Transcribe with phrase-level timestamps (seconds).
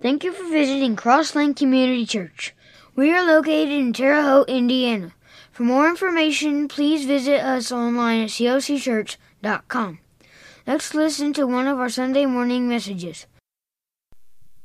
[0.00, 2.54] Thank you for visiting Cross Lane Community Church.
[2.96, 5.12] We are located in Terre Haute, Indiana.
[5.52, 9.98] For more information, please visit us online at cocchurch.com.
[10.66, 13.26] Let's listen to one of our Sunday morning messages.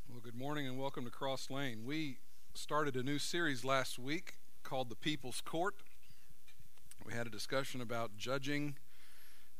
[0.09, 1.83] Well, good morning and welcome to Cross Lane.
[1.83, 2.19] We
[2.53, 5.75] started a new series last week called The People's Court.
[7.05, 8.77] We had a discussion about judging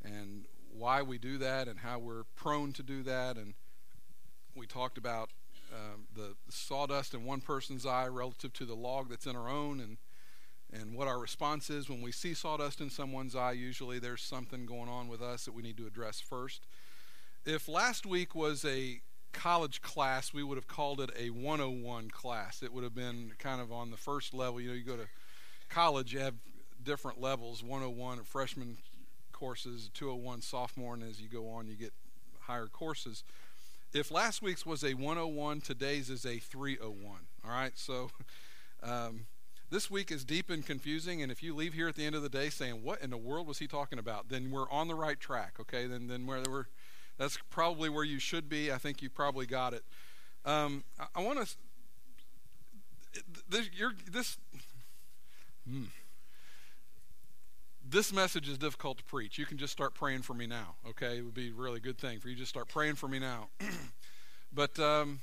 [0.01, 3.35] and why we do that and how we're prone to do that.
[3.35, 3.55] And
[4.55, 5.31] we talked about
[5.73, 9.79] um, the sawdust in one person's eye relative to the log that's in our own
[9.79, 9.97] and
[10.73, 11.89] and what our response is.
[11.89, 15.53] When we see sawdust in someone's eye usually there's something going on with us that
[15.53, 16.65] we need to address first.
[17.45, 19.01] If last week was a
[19.31, 22.63] college class we would have called it a 101 class.
[22.63, 24.59] It would have been kind of on the first level.
[24.59, 25.07] You know you go to
[25.69, 26.35] college you have
[26.83, 28.77] different levels 101 freshman
[29.31, 31.91] courses 201 sophomore and as you go on you get
[32.41, 33.23] higher courses
[33.95, 37.21] if last week's was a 101, today's is a 301.
[37.45, 38.09] All right, so
[38.83, 39.25] um,
[39.69, 42.21] this week is deep and confusing, and if you leave here at the end of
[42.21, 44.95] the day saying, "What in the world was he talking about?" then we're on the
[44.95, 45.55] right track.
[45.59, 46.65] Okay, then then where we're,
[47.17, 48.71] that's probably where you should be.
[48.71, 49.83] I think you probably got it.
[50.43, 51.55] Um, I, I want to.
[53.47, 54.37] This, you're, this
[55.67, 55.85] hmm
[57.95, 59.37] this message is difficult to preach.
[59.37, 61.17] You can just start praying for me now, okay?
[61.17, 63.19] It would be a really good thing for you to just start praying for me
[63.19, 63.47] now.
[64.53, 65.21] but um,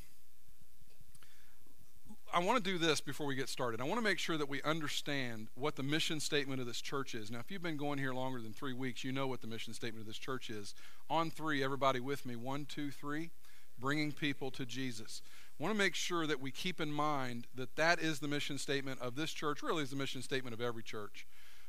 [2.33, 3.83] I want to do this before we get started.
[3.83, 7.15] I want to make sure that we understand what the mission statement of this church
[7.15, 7.31] is.
[7.31, 9.75] Now, if you've been going here longer than three weeks, you know what the mission
[9.75, 10.75] statement of this church is.
[11.11, 12.37] On three, everybody with me.
[12.37, 13.33] One, two, three.
[13.79, 15.21] Bringing people to Jesus.
[15.61, 18.57] I want to make sure that we keep in mind that that is the mission
[18.57, 21.27] statement of this church, really is the mission statement of every church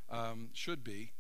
[0.10, 1.14] um, should be.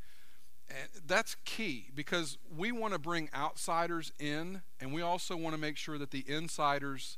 [0.70, 5.60] And that's key because we want to bring outsiders in, and we also want to
[5.60, 7.18] make sure that the insiders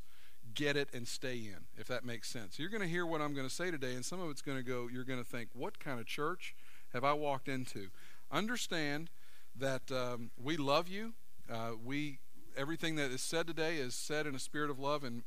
[0.53, 2.57] get it and stay in, if that makes sense.
[2.57, 4.57] You're going to hear what I'm going to say today, and some of it's going
[4.57, 6.55] to go, you're going to think, what kind of church
[6.94, 7.89] have I walked into?
[8.31, 9.09] Understand
[9.56, 11.13] that um, we love you.
[11.51, 12.19] Uh, we
[12.57, 15.23] everything that is said today is said in a spirit of love, and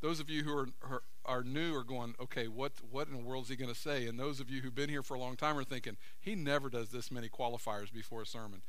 [0.00, 3.22] those of you who are, are, are new are going, okay, what, what in the
[3.22, 4.06] world is he going to say?
[4.06, 6.68] And those of you who've been here for a long time are thinking, he never
[6.68, 8.62] does this many qualifiers before a sermon.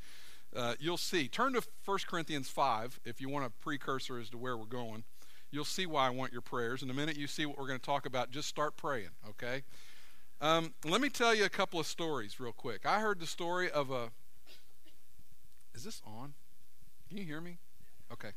[0.54, 1.28] Uh, you'll see.
[1.28, 5.04] Turn to 1 Corinthians 5 if you want a precursor as to where we're going.
[5.52, 6.82] You'll see why I want your prayers.
[6.82, 9.62] And the minute you see what we're going to talk about, just start praying, okay?
[10.40, 12.86] Um, let me tell you a couple of stories real quick.
[12.86, 14.10] I heard the story of a.
[15.74, 16.34] Is this on?
[17.08, 17.58] Can you hear me?
[18.12, 18.30] Okay.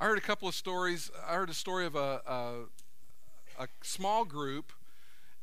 [0.00, 1.10] I heard a couple of stories.
[1.28, 4.72] I heard a story of a, a, a small group,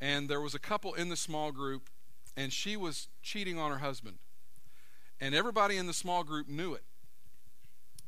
[0.00, 1.88] and there was a couple in the small group,
[2.36, 4.16] and she was cheating on her husband.
[5.20, 6.82] And everybody in the small group knew it.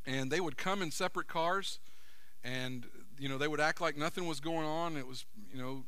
[0.04, 1.78] And they would come in separate cars,
[2.42, 2.86] and
[3.16, 4.96] you know they would act like nothing was going on.
[4.96, 5.84] It was you know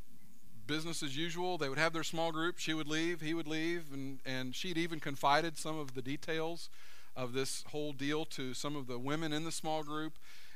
[0.65, 1.57] business as usual.
[1.57, 2.57] They would have their small group.
[2.57, 6.69] She would leave, he would leave, and and she'd even confided some of the details
[7.17, 10.13] of this whole deal to some of the women in the small group.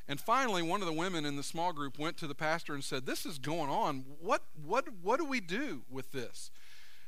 [0.07, 2.84] And finally, one of the women in the small group went to the pastor and
[2.84, 4.06] said, This is going on.
[4.22, 6.50] What, what, what do we do with this?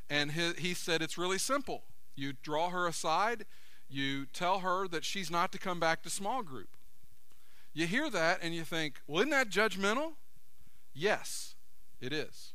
[0.10, 1.84] And he, he said, It's really simple.
[2.16, 3.46] You draw her aside,
[3.88, 6.76] you tell her that she's not to come back to small group.
[7.74, 10.14] You hear that and you think, Well, isn't that judgmental?
[10.94, 11.56] Yes,
[12.02, 12.54] it is.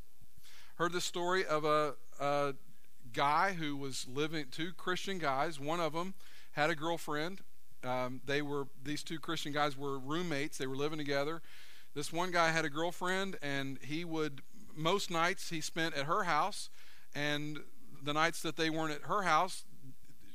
[0.76, 2.54] Heard the story of a, a
[3.14, 5.58] guy who was living, two Christian guys.
[5.58, 6.12] One of them
[6.52, 7.40] had a girlfriend
[7.84, 10.58] um, they were these two Christian guys were roommates.
[10.58, 11.42] They were living together.
[11.94, 14.42] This one guy had a girlfriend, and he would
[14.76, 16.70] most nights he spent at her house,
[17.14, 17.60] and
[18.02, 19.64] the nights that they weren't at her house,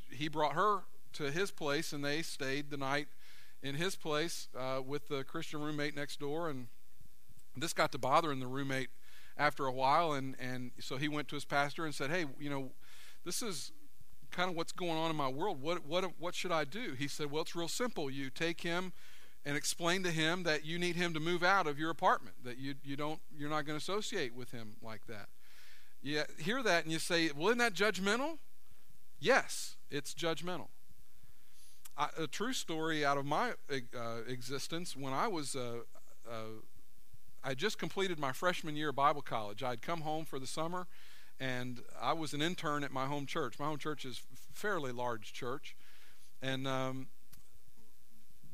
[0.10, 0.84] he brought her
[1.14, 3.08] to his place, and they stayed the night
[3.62, 6.50] in his place uh, with the Christian roommate next door.
[6.50, 6.68] And
[7.58, 8.90] this got to bothering the roommate
[9.38, 12.50] after a while, and and so he went to his pastor and said, "Hey, you
[12.50, 12.72] know,
[13.26, 13.72] this is
[14.32, 15.62] kind of what's going on in my world.
[15.62, 16.94] What, what, what should I do?
[16.98, 18.10] He said, Well, it's real simple.
[18.10, 18.94] You take him
[19.46, 22.58] and explain to him that you need him to move out of your apartment, that
[22.58, 25.30] you, you don't, you're not going to associate with him like that.
[26.02, 28.38] You hear that and you say, Well, isn't that judgmental?
[29.20, 30.68] Yes, it's judgmental.
[31.98, 35.56] I, a true story out of my uh, existence when I was.
[35.56, 35.80] Uh,
[36.30, 36.62] uh,
[37.42, 39.64] I just completed my freshman year of Bible college.
[39.64, 40.88] I'd come home for the summer
[41.40, 43.60] and I was an intern at my home church.
[43.60, 44.22] My home church is
[44.54, 45.76] fairly large church,
[46.42, 47.08] and um,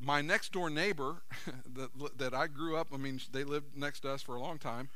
[0.00, 1.22] my next door neighbor
[1.74, 2.88] that that I grew up.
[2.92, 4.88] I mean, they lived next to us for a long time.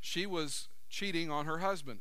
[0.00, 2.00] She was cheating on her husband,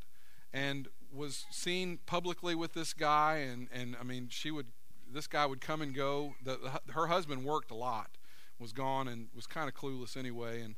[0.53, 3.37] and was seen publicly with this guy.
[3.37, 4.67] And and I mean, she would
[5.11, 6.35] this guy would come and go.
[6.43, 8.17] The, her husband worked a lot,
[8.59, 10.61] was gone and was kind of clueless anyway.
[10.61, 10.75] And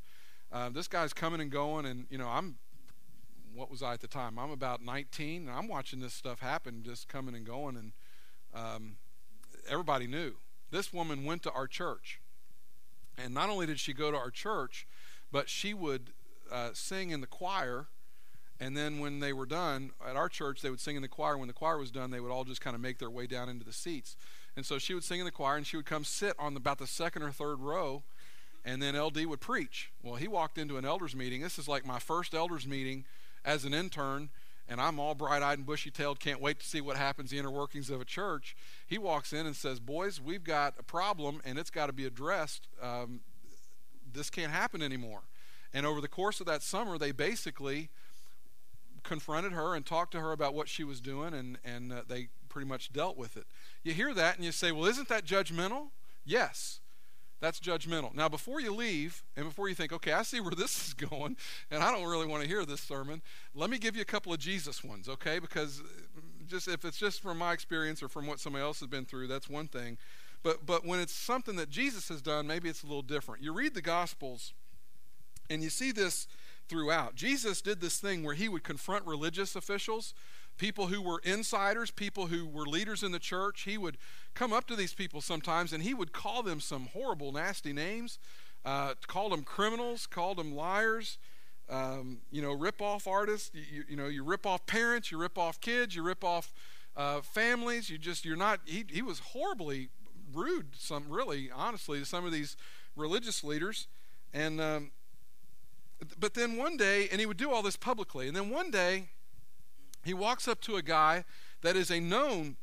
[0.51, 2.57] uh, this guy's coming and going, and you know, I'm
[3.53, 4.37] what was I at the time?
[4.37, 7.91] I'm about 19, and I'm watching this stuff happen, just coming and going, and
[8.53, 8.95] um,
[9.67, 10.33] everybody knew.
[10.71, 12.19] This woman went to our church,
[13.17, 14.87] and not only did she go to our church,
[15.31, 16.11] but she would
[16.51, 17.87] uh, sing in the choir.
[18.59, 21.37] And then when they were done at our church, they would sing in the choir.
[21.37, 23.47] When the choir was done, they would all just kind of make their way down
[23.47, 24.17] into the seats.
[24.55, 26.77] And so she would sing in the choir, and she would come sit on about
[26.77, 28.03] the second or third row,
[28.65, 29.91] and then LD would preach.
[30.03, 31.41] Well, he walked into an elders meeting.
[31.41, 33.05] This is like my first elders meeting
[33.49, 34.29] as an intern,
[34.67, 37.39] and I'm all bright eyed and bushy tailed, can't wait to see what happens, the
[37.39, 38.55] inner workings of a church.
[38.85, 42.05] He walks in and says, Boys, we've got a problem, and it's got to be
[42.05, 42.67] addressed.
[42.79, 43.21] Um,
[44.13, 45.21] this can't happen anymore.
[45.73, 47.89] And over the course of that summer, they basically
[49.03, 52.27] confronted her and talked to her about what she was doing, and, and uh, they
[52.49, 53.45] pretty much dealt with it.
[53.83, 55.87] You hear that and you say, well, isn't that judgmental?
[56.23, 56.81] Yes,
[57.39, 58.13] that's judgmental.
[58.13, 61.37] Now, before you leave and before you think, okay, I see where this is going,
[61.71, 63.21] and I don't really want to hear this sermon,
[63.53, 65.39] let me give you a couple of Jesus ones, okay?
[65.39, 68.89] Because uh, just if it's just from my experience or from what somebody else has
[68.89, 69.97] been through, that's one thing.
[70.41, 73.43] But but when it's something that Jesus has done, maybe it's a little different.
[73.43, 74.53] You read the Gospels,
[75.49, 76.27] and you see this
[76.69, 77.15] throughout.
[77.15, 80.13] Jesus did this thing where he would confront religious officials,
[80.59, 83.61] people who were insiders, people who were leaders in the church.
[83.61, 83.97] He would
[84.35, 88.19] come up to these people sometimes and he would call them some horrible, nasty names,
[88.63, 91.17] uh, called them criminals, called them liars.
[91.69, 93.51] Um, you know, rip off artists.
[93.53, 96.51] You, you, know, you rip off parents, you rip off kids, you rip off
[96.97, 97.89] uh, families.
[97.89, 98.59] You just, you're not.
[98.65, 99.89] He, he was horribly
[100.33, 100.75] rude.
[100.75, 102.57] Some really, honestly, to some of these
[102.95, 103.87] religious leaders,
[104.33, 104.91] and um,
[106.19, 109.09] but then one day, and he would do all this publicly, and then one day,
[110.03, 111.25] he walks up to a guy
[111.61, 112.57] that is a known,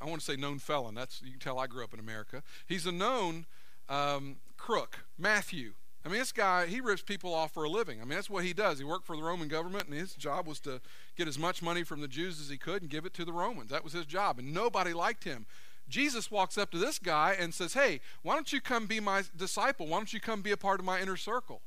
[0.00, 0.94] I want to say known felon.
[0.94, 2.42] That's you can tell I grew up in America.
[2.66, 3.46] He's a known
[3.88, 5.74] um, crook, Matthew.
[6.04, 7.98] I mean, this guy, he rips people off for a living.
[7.98, 8.78] I mean, that's what he does.
[8.78, 10.82] He worked for the Roman government, and his job was to
[11.16, 13.32] get as much money from the Jews as he could and give it to the
[13.32, 13.70] Romans.
[13.70, 15.46] That was his job, and nobody liked him.
[15.88, 19.22] Jesus walks up to this guy and says, Hey, why don't you come be my
[19.36, 19.86] disciple?
[19.86, 21.62] Why don't you come be a part of my inner circle?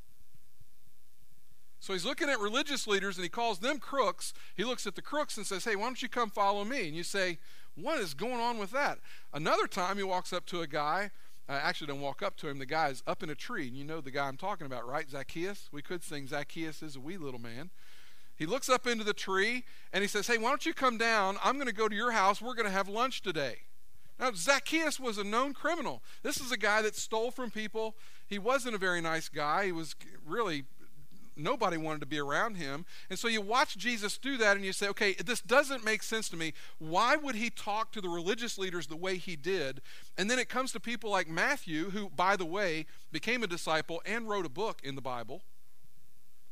[1.80, 4.34] So he's looking at religious leaders and he calls them crooks.
[4.56, 6.88] He looks at the crooks and says, Hey, why don't you come follow me?
[6.88, 7.38] And you say,
[7.76, 9.00] What is going on with that?
[9.34, 11.12] Another time he walks up to a guy.
[11.50, 12.60] I actually don't walk up to him.
[12.60, 13.68] The guy is up in a tree.
[13.68, 15.10] And you know the guy I'm talking about, right?
[15.10, 15.70] Zacchaeus.
[15.72, 17.70] We could sing Zacchaeus is a wee little man.
[18.36, 19.64] He looks up into the tree
[19.94, 21.38] and he says, Hey, why don't you come down?
[21.44, 22.42] I'm going to go to your house.
[22.42, 23.60] We're going to have lunch today.
[24.20, 26.02] Now, Zacchaeus was a known criminal.
[26.24, 27.96] This is a guy that stole from people.
[28.26, 29.66] He wasn't a very nice guy.
[29.66, 29.96] He was
[30.26, 30.66] really
[31.38, 32.86] nobody wanted to be around him.
[33.10, 36.30] And so you watch Jesus do that and you say, okay, this doesn't make sense
[36.30, 36.54] to me.
[36.80, 39.82] Why would he talk to the religious leaders the way he did?
[40.18, 44.02] And then it comes to people like Matthew, who, by the way, became a disciple
[44.06, 45.42] and wrote a book in the Bible.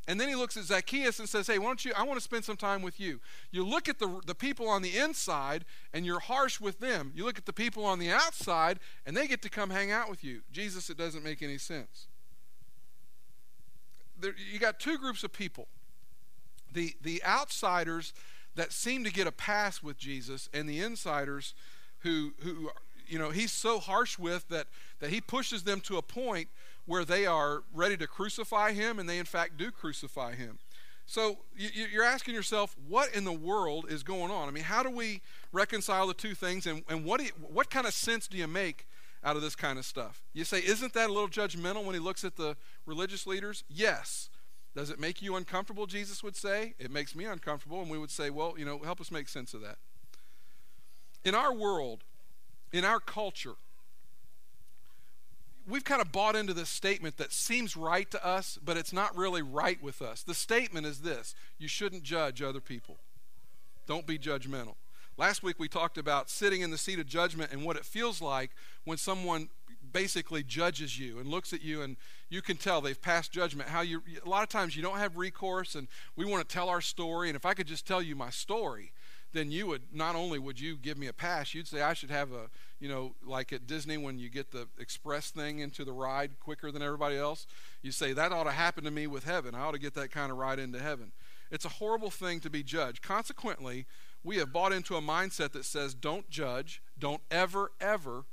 [0.07, 1.91] And then he looks at Zacchaeus and says, Hey, why don't you?
[1.97, 3.19] I want to spend some time with you.
[3.51, 7.11] You look at the, the people on the inside and you're harsh with them.
[7.15, 10.09] You look at the people on the outside and they get to come hang out
[10.09, 10.41] with you.
[10.51, 12.07] Jesus, it doesn't make any sense
[14.19, 15.67] there, you got two groups of people
[16.71, 18.13] the, the outsiders
[18.56, 21.53] that seem to get a pass with Jesus, and the insiders
[22.00, 22.69] who, who
[23.07, 24.67] you know, he's so harsh with that,
[25.00, 26.47] that he pushes them to a point
[26.85, 30.59] where they are ready to crucify him, and they in fact do crucify him.
[31.07, 34.47] So you're asking yourself, what in the world is going on?
[34.47, 37.85] I mean, how do we reconcile the two things, and, and what, you, what kind
[37.85, 38.87] of sense do you make
[39.25, 40.21] out of this kind of stuff.
[40.33, 42.55] You say, isn't that a little judgmental when he looks at the
[42.85, 43.63] religious leaders?
[43.67, 44.29] Yes.
[44.75, 46.75] Does it make you uncomfortable, Jesus would say?
[46.77, 49.53] It makes me uncomfortable, and we would say, well, you know, help us make sense
[49.55, 49.77] of that.
[51.23, 52.03] In our world,
[52.71, 53.55] in our culture,
[55.67, 59.17] we've kind of bought into this statement that seems right to us, but it's not
[59.17, 60.21] really right with us.
[60.21, 62.97] The statement is this you shouldn't judge other people,
[63.87, 64.75] don't be judgmental.
[65.18, 68.22] Last week we talked about sitting in the seat of judgment and what it feels
[68.22, 68.52] like
[68.84, 69.50] when someone
[69.94, 71.95] basically judges you and looks at you and
[72.30, 73.69] you can tell they've passed judgment.
[73.69, 76.68] How you a lot of times you don't have recourse and we want to tell
[76.69, 77.30] our story.
[77.30, 78.92] And if i could just tell you my story
[79.34, 82.10] then you would not only would you give me a pass you'd say i should
[82.10, 85.92] have a you know like at disney when you get the express thing into the
[85.92, 87.45] ride quicker than everybody else
[87.86, 89.54] you say that ought to happen to me with heaven.
[89.54, 91.12] I ought to get that kind of ride into heaven.
[91.52, 93.04] It's a horrible thing to be judged.
[93.04, 93.86] Consequently
[94.25, 98.25] we have bought into a mindset that says don't judge, don't ever, ever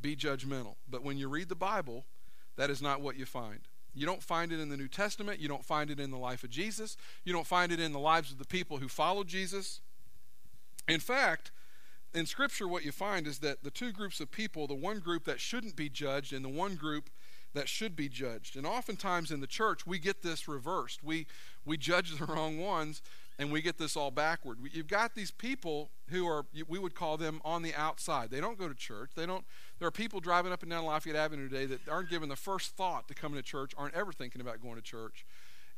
[0.00, 0.76] be judgmental.
[0.88, 2.04] But when you read the Bible,
[2.56, 3.60] that is not what you find.
[3.94, 5.40] You don't find it in the New Testament.
[5.40, 6.96] You don't find it in the life of Jesus.
[7.24, 9.80] You don't find it in the lives of the people who followed Jesus.
[10.86, 11.50] In fact,
[12.12, 15.24] in Scripture, what you find is that the two groups of people, the one group
[15.24, 17.08] that shouldn't be judged and the one group
[17.54, 18.56] that should be judged.
[18.56, 21.02] And oftentimes in the church, we get this reversed.
[21.02, 21.26] We,
[21.64, 23.02] we judge the wrong ones
[23.40, 24.58] and we get this all backward.
[24.70, 28.30] You've got these people who are, we would call them on the outside.
[28.30, 29.12] They don't go to church.
[29.16, 29.46] They don't,
[29.78, 32.76] there are people driving up and down Lafayette Avenue today that aren't given the first
[32.76, 35.24] thought to coming to church, aren't ever thinking about going to church.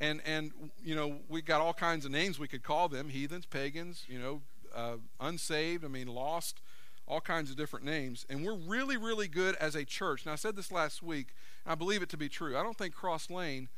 [0.00, 0.50] And, and
[0.84, 4.18] you know, we got all kinds of names we could call them heathens, pagans, you
[4.18, 4.42] know,
[4.74, 6.60] uh, unsaved, I mean, lost,
[7.06, 8.26] all kinds of different names.
[8.28, 10.26] And we're really, really good as a church.
[10.26, 11.28] Now, I said this last week,
[11.64, 12.58] I believe it to be true.
[12.58, 13.68] I don't think Cross Lane,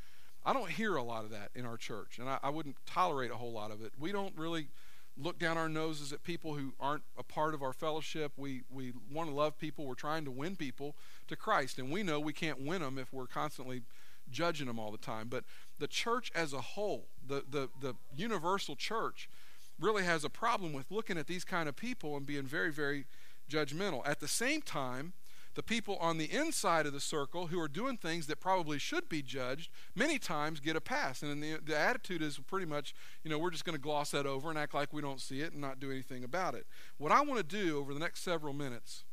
[0.45, 3.31] I don't hear a lot of that in our church, and I, I wouldn't tolerate
[3.31, 3.93] a whole lot of it.
[3.99, 4.69] We don't really
[5.17, 8.33] look down our noses at people who aren't a part of our fellowship.
[8.37, 9.87] We, we want to love people.
[9.87, 10.97] We're trying to win people
[11.29, 13.83] to Christ, and we know we can't win them if we're constantly
[14.31, 15.29] judging them all the time.
[15.29, 15.45] But
[15.79, 19.29] the church as a whole, the, the, the universal church,
[19.81, 23.07] really has a problem with looking at these kind of people and being very, very
[23.51, 24.03] judgmental.
[24.07, 25.13] At the same time,
[25.55, 29.09] the people on the inside of the circle who are doing things that probably should
[29.09, 31.23] be judged many times get a pass.
[31.23, 34.27] And the, the attitude is pretty much, you know, we're just going to gloss that
[34.27, 36.67] over and act like we don't see it and not do anything about it.
[36.99, 39.05] What I want to do over the next several minutes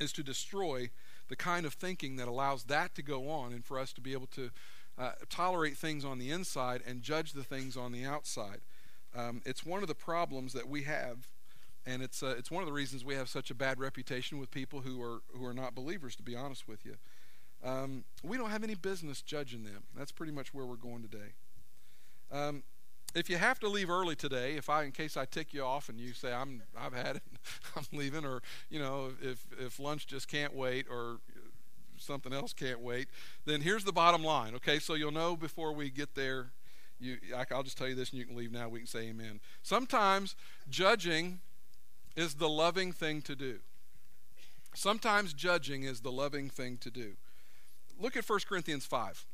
[0.00, 0.90] is to destroy
[1.28, 4.12] the kind of thinking that allows that to go on and for us to be
[4.12, 4.50] able to
[4.98, 8.60] uh, tolerate things on the inside and judge the things on the outside.
[9.14, 11.28] Um, it's one of the problems that we have,
[11.86, 14.50] and it's uh, it's one of the reasons we have such a bad reputation with
[14.50, 16.16] people who are who are not believers.
[16.16, 16.94] To be honest with you,
[17.62, 19.84] um, we don't have any business judging them.
[19.96, 21.34] That's pretty much where we're going today.
[22.32, 22.62] Um,
[23.14, 25.88] if you have to leave early today, if I, in case I tick you off
[25.88, 27.22] and you say I'm, I've had it,
[27.76, 31.18] I'm leaving, or you know, if if lunch just can't wait, or
[31.96, 33.08] something else can't wait,
[33.44, 34.54] then here's the bottom line.
[34.56, 36.52] Okay, so you'll know before we get there
[37.00, 37.18] you,
[37.50, 38.68] I'll just tell you this and you can leave now.
[38.68, 39.40] We can say amen.
[39.62, 40.36] Sometimes
[40.68, 41.40] judging
[42.16, 43.58] is the loving thing to do.
[44.74, 47.12] Sometimes judging is the loving thing to do.
[47.98, 49.24] Look at 1 Corinthians 5.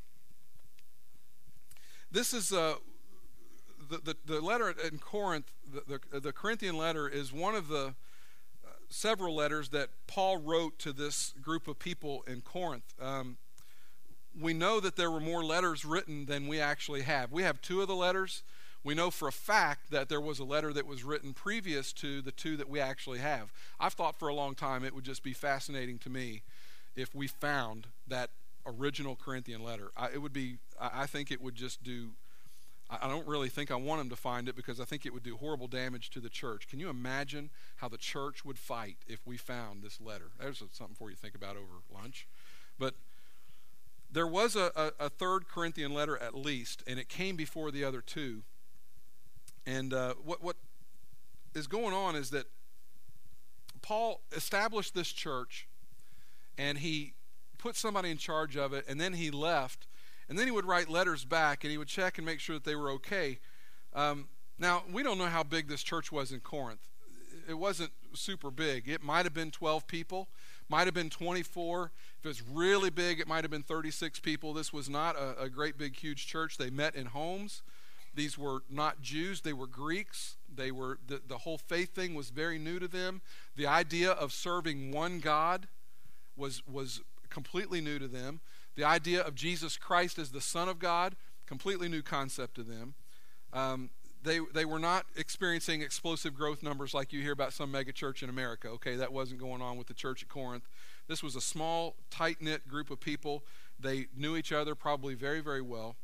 [2.13, 2.75] This is uh,
[3.89, 7.95] the, the, the letter in Corinth, the, the, the, Corinthian letter is one of the
[8.65, 12.95] uh, several letters that Paul wrote to this group of people in Corinth.
[13.01, 13.37] Um,
[14.39, 17.33] we know that there were more letters written than we actually have.
[17.33, 18.43] We have two of the letters.
[18.83, 22.23] We know for a fact that there was a letter that was written previous to
[22.23, 23.53] the two that we actually have.
[23.79, 26.43] I've thought for a long time it would just be fascinating to me
[26.97, 28.31] if we found that
[28.67, 29.91] original Corinthian letter.
[29.97, 32.11] I, it would be, I, think it would just do,
[32.89, 35.13] I, I don't really think I want them to find it because I think it
[35.13, 36.67] would do horrible damage to the church.
[36.69, 40.31] Can you imagine how the church would fight if we found this letter?
[40.39, 42.27] There's something for you to think about over lunch.
[42.79, 42.95] But
[44.11, 47.85] there was a, a, a, third Corinthian letter at least, and it came before the
[47.85, 48.43] other two.
[49.67, 50.57] And uh, what, what
[51.55, 52.47] is going on is that
[53.83, 55.69] Paul established this church,
[56.59, 57.15] and he
[57.59, 59.87] put somebody in charge of it, and then he left.
[60.29, 62.65] And then he would write letters back, and he would check and make sure that
[62.65, 63.39] they were okay.
[63.95, 66.89] Um, now, we don't know how big this church was in Corinth.
[67.49, 68.89] It wasn't super big.
[68.89, 70.29] It might have been 12 people
[70.71, 71.91] might have been 24.
[72.21, 74.55] If it was really big, it might have been 36 people.
[74.55, 76.57] This was not a, a great, big, huge church.
[76.57, 77.63] They met in homes.
[78.15, 80.37] These were not Jews, they were Greeks.
[80.53, 83.21] They were the, the whole faith thing was very new to them.
[83.57, 85.69] The idea of serving one God
[86.37, 88.41] was was completely new to them.
[88.75, 92.95] The idea of Jesus Christ as the Son of God, completely new concept to them.
[93.53, 93.91] Um,
[94.23, 98.29] they, they were not experiencing explosive growth numbers like you hear about some megachurch in
[98.29, 98.69] America.
[98.69, 100.69] Okay, that wasn't going on with the church at Corinth.
[101.09, 103.45] This was a small, tight knit group of people.
[103.79, 105.97] They knew each other probably very, very well.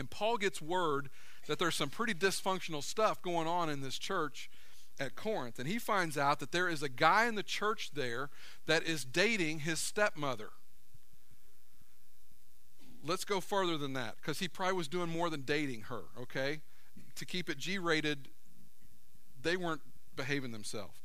[0.00, 1.10] And Paul gets word
[1.46, 4.50] that there's some pretty dysfunctional stuff going on in this church
[4.98, 5.58] at Corinth.
[5.58, 8.30] And he finds out that there is a guy in the church there
[8.66, 10.50] that is dating his stepmother.
[13.04, 16.60] Let's go further than that because he probably was doing more than dating her, okay?
[17.20, 18.28] to keep it G rated,
[19.40, 19.82] they weren't
[20.16, 20.98] behaving themselves.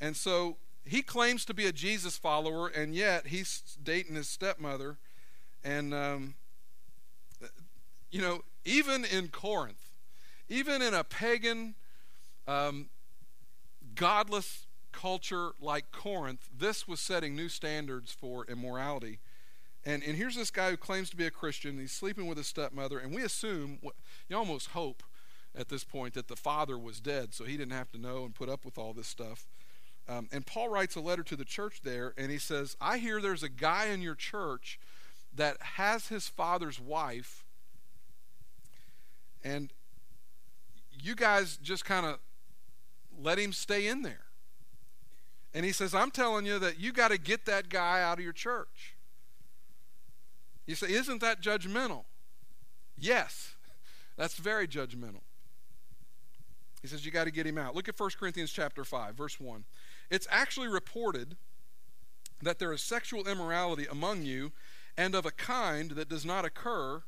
[0.00, 4.98] And so he claims to be a Jesus follower, and yet he's dating his stepmother.
[5.64, 6.34] And, um,
[8.16, 9.90] you know, even in Corinth,
[10.48, 11.74] even in a pagan,
[12.48, 12.88] um,
[13.94, 19.18] godless culture like Corinth, this was setting new standards for immorality.
[19.84, 21.78] And, and here's this guy who claims to be a Christian.
[21.78, 23.80] He's sleeping with his stepmother, and we assume,
[24.30, 25.02] you almost hope,
[25.54, 28.34] at this point that the father was dead, so he didn't have to know and
[28.34, 29.46] put up with all this stuff.
[30.08, 33.20] Um, and Paul writes a letter to the church there, and he says, I hear
[33.20, 34.80] there's a guy in your church
[35.34, 37.42] that has his father's wife,
[39.46, 39.72] and
[40.90, 42.18] you guys just kind of
[43.18, 44.24] let him stay in there.
[45.54, 48.24] And he says, I'm telling you that you got to get that guy out of
[48.24, 48.96] your church.
[50.66, 52.04] You say, Isn't that judgmental?
[52.98, 53.54] Yes,
[54.16, 55.22] that's very judgmental.
[56.82, 57.74] He says, You got to get him out.
[57.74, 59.64] Look at 1 Corinthians chapter 5, verse 1.
[60.10, 61.36] It's actually reported
[62.42, 64.52] that there is sexual immorality among you,
[64.98, 67.02] and of a kind that does not occur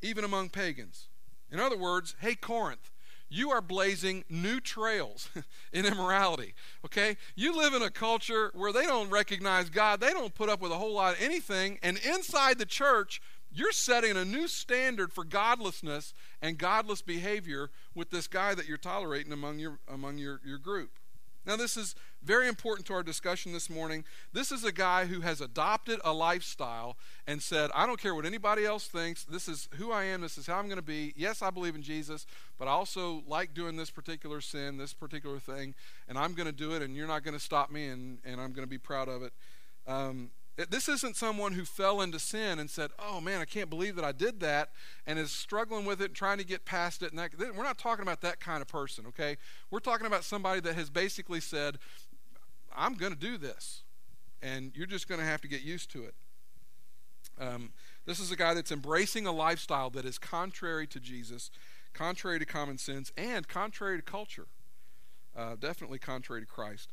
[0.00, 1.08] even among pagans.
[1.50, 2.90] In other words, hey, Corinth,
[3.30, 5.28] you are blazing new trails
[5.72, 6.54] in immorality.
[6.84, 7.16] Okay?
[7.34, 10.72] You live in a culture where they don't recognize God, they don't put up with
[10.72, 15.24] a whole lot of anything, and inside the church, you're setting a new standard for
[15.24, 16.12] godlessness
[16.42, 20.90] and godless behavior with this guy that you're tolerating among your among your, your group.
[21.46, 24.04] Now, this is very important to our discussion this morning.
[24.32, 26.96] This is a guy who has adopted a lifestyle
[27.26, 29.24] and said, I don't care what anybody else thinks.
[29.24, 30.20] This is who I am.
[30.20, 31.12] This is how I'm going to be.
[31.16, 32.26] Yes, I believe in Jesus,
[32.58, 35.74] but I also like doing this particular sin, this particular thing,
[36.08, 38.40] and I'm going to do it, and you're not going to stop me, and, and
[38.40, 39.32] I'm going to be proud of it.
[39.86, 40.30] Um,
[40.70, 44.04] this isn't someone who fell into sin and said, "Oh man, I can't believe that
[44.04, 44.70] I did that,"
[45.06, 47.12] and is struggling with it, and trying to get past it.
[47.12, 49.36] And that, we're not talking about that kind of person, okay?
[49.70, 51.78] We're talking about somebody that has basically said,
[52.78, 53.82] "I'm going to do this,"
[54.40, 56.14] and you're just going to have to get used to it.
[57.40, 57.72] Um,
[58.06, 61.50] this is a guy that's embracing a lifestyle that is contrary to Jesus,
[61.92, 64.46] contrary to common sense, and contrary to culture.
[65.36, 66.92] Uh, definitely contrary to Christ.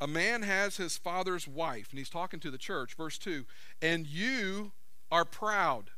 [0.00, 3.44] A man has his father's wife, and he's talking to the church, verse 2,
[3.82, 4.72] and you
[5.10, 5.90] are proud.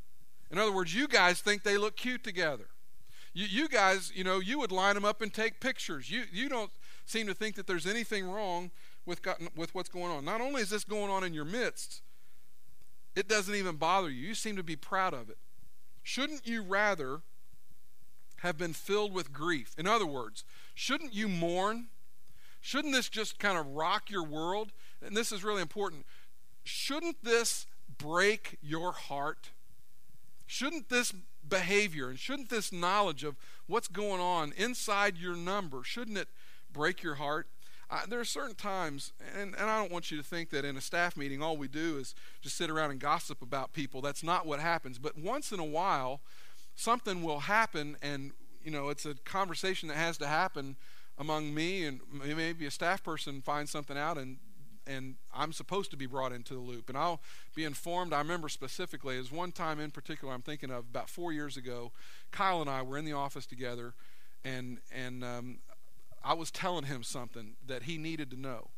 [0.51, 2.69] In other words, you guys think they look cute together.
[3.33, 6.11] You, you guys, you know, you would line them up and take pictures.
[6.11, 6.71] You, you don't
[7.05, 8.71] seem to think that there's anything wrong
[9.07, 9.21] with,
[9.57, 10.25] with what's going on.
[10.25, 12.03] Not only is this going on in your midst,
[13.17, 14.29] it doesn't even bother you.
[14.29, 15.39] You seem to be proud of it.
[16.03, 17.23] Shouldn't you rather
[18.39, 19.75] have been filled with grief?
[19.77, 21.89] In other words, shouldn't you mourn?
[22.61, 24.73] Shouldn't this just kind of rock your world?
[25.05, 26.05] And this is really important.
[26.63, 27.67] Shouldn't this
[27.99, 29.51] break your heart?
[30.47, 31.13] Shouldn't this
[31.49, 36.29] behavior and shouldn't this knowledge of what's going on inside your number, shouldn't it
[36.73, 37.49] break your heart?
[37.91, 40.77] I, there are certain times, and, and I don't want you to think that in
[40.77, 44.01] a staff meeting all we do is just sit around and gossip about people.
[44.01, 44.99] That's not what happens.
[44.99, 46.21] But once in a while,
[46.77, 50.77] something will happen, and you know it's a conversation that has to happen
[51.19, 54.39] among me and maybe a staff person finds something out and
[54.87, 57.21] and I'm supposed to be brought into the loop and I'll
[57.55, 58.13] be informed.
[58.13, 61.93] I remember specifically as one time in particular I'm thinking of about four years ago,
[62.33, 63.95] Kyle and I were in the office together
[64.43, 65.59] and and um,
[66.23, 68.71] I was telling him something that he needed to know.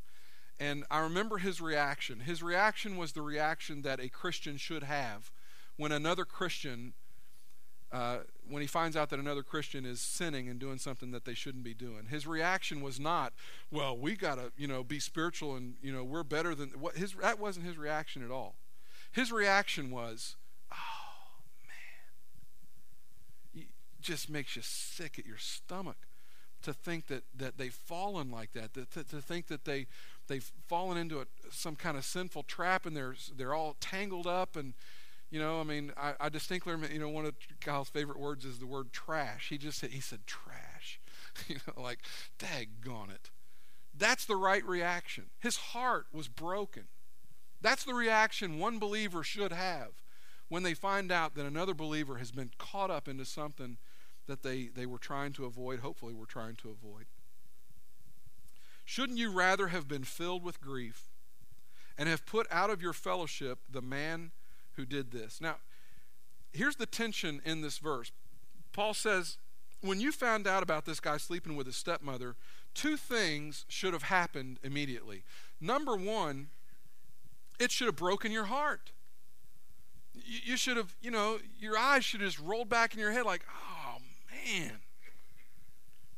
[0.60, 2.20] And I remember his reaction.
[2.20, 5.30] His reaction was the reaction that a Christian should have
[5.76, 6.92] when another Christian
[7.90, 11.34] uh, when he finds out that another Christian is sinning and doing something that they
[11.34, 12.06] shouldn't be doing.
[12.08, 13.34] His reaction was not,
[13.70, 16.96] "Well, we got to, you know, be spiritual and you know we're better than." What
[16.96, 18.56] his that wasn't his reaction at all.
[19.10, 20.36] His reaction was,
[20.72, 23.68] "Oh man, it
[24.00, 26.08] just makes you sick at your stomach."
[26.62, 29.86] To think that, that they've fallen like that, to, to, think that they
[30.28, 34.56] they've fallen into a, some kind of sinful trap and they're they're all tangled up
[34.56, 34.74] and
[35.32, 38.44] you know, I mean, I, I distinctly remember, you know, one of Kyle's favorite words
[38.44, 39.48] is the word trash.
[39.48, 41.00] He just said, he said trash.
[41.48, 42.00] you know, like,
[42.38, 43.30] daggone it.
[43.96, 45.30] That's the right reaction.
[45.40, 46.84] His heart was broken.
[47.62, 50.02] That's the reaction one believer should have
[50.48, 53.78] when they find out that another believer has been caught up into something
[54.26, 57.06] that they, they were trying to avoid, hopefully, were trying to avoid.
[58.84, 61.08] Shouldn't you rather have been filled with grief
[61.98, 64.32] and have put out of your fellowship the man
[64.74, 65.40] who did this.
[65.40, 65.56] Now,
[66.52, 68.10] here's the tension in this verse.
[68.72, 69.38] Paul says,
[69.80, 72.36] when you found out about this guy sleeping with his stepmother,
[72.74, 75.24] two things should have happened immediately.
[75.60, 76.48] Number one,
[77.58, 78.92] it should have broken your heart.
[80.14, 83.24] You, should have, you know, your eyes should have just rolled back in your head
[83.24, 83.71] like, oh,
[84.44, 84.72] man.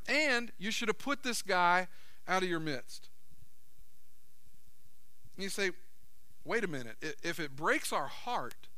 [0.07, 1.89] And you should have put this guy
[2.29, 3.09] out of your midst.
[5.37, 5.71] And you say,
[6.45, 8.69] wait a minute, if it breaks our heart,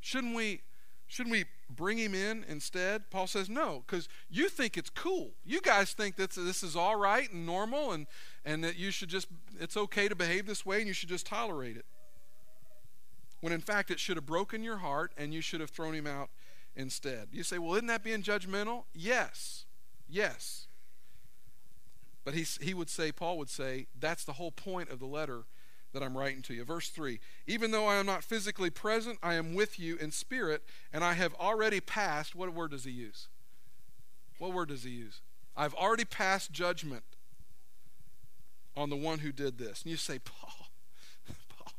[0.00, 0.62] shouldn't we
[1.06, 3.10] shouldn't we bring him in instead?
[3.10, 5.32] Paul says no, because you think it's cool.
[5.44, 8.06] You guys think that this is all right and normal and,
[8.44, 9.28] and that you should just,
[9.60, 11.84] it's okay to behave this way and you should just tolerate it.
[13.40, 16.06] When in fact it should have broken your heart and you should have thrown him
[16.06, 16.30] out
[16.76, 17.28] instead.
[17.32, 18.84] You say, well, isn't that being judgmental?
[18.94, 19.64] Yes.
[20.08, 20.66] Yes.
[22.24, 25.44] But he, he would say, Paul would say, that's the whole point of the letter
[25.92, 26.64] that I'm writing to you.
[26.64, 30.62] Verse 3 Even though I am not physically present, I am with you in spirit,
[30.92, 32.34] and I have already passed.
[32.34, 33.28] What word does he use?
[34.38, 35.20] What word does he use?
[35.56, 37.04] I've already passed judgment
[38.76, 39.82] on the one who did this.
[39.82, 40.68] And you say, Paul,
[41.48, 41.72] Paul,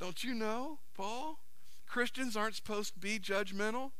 [0.00, 1.38] don't you know, Paul?
[1.86, 3.92] Christians aren't supposed to be judgmental.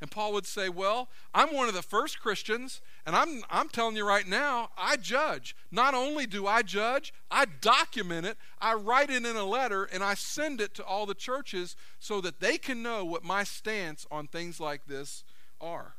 [0.00, 3.96] And Paul would say, Well, I'm one of the first Christians, and I'm, I'm telling
[3.96, 5.56] you right now, I judge.
[5.70, 10.02] Not only do I judge, I document it, I write it in a letter, and
[10.04, 14.06] I send it to all the churches so that they can know what my stance
[14.10, 15.24] on things like this
[15.60, 15.94] are.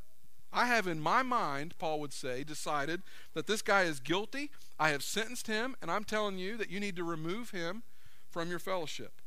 [0.53, 4.49] I have in my mind, Paul would say, decided that this guy is guilty.
[4.79, 7.83] I have sentenced him, and I'm telling you that you need to remove him
[8.29, 9.21] from your fellowship.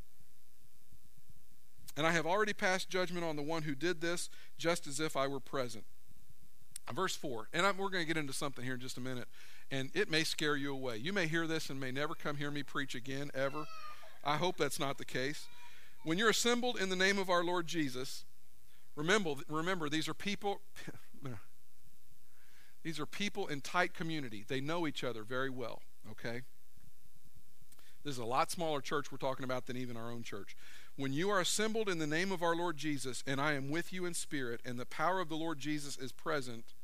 [1.96, 5.16] And I have already passed judgment on the one who did this, just as if
[5.16, 5.84] I were present.
[6.94, 9.28] Verse 4, and I'm, we're going to get into something here in just a minute,
[9.70, 10.96] and it may scare you away.
[10.96, 13.66] You may hear this and may never come hear me preach again, ever.
[14.24, 15.46] I hope that's not the case.
[16.02, 18.24] When you're assembled in the name of our Lord Jesus,
[18.96, 20.60] remember, remember these are people.
[22.82, 24.44] these are people in tight community.
[24.46, 26.42] They know each other very well, okay?
[28.02, 30.56] This is a lot smaller church we're talking about than even our own church.
[31.00, 33.90] When you are assembled in the name of our Lord Jesus, and I am with
[33.90, 36.74] you in spirit, and the power of the Lord Jesus is present,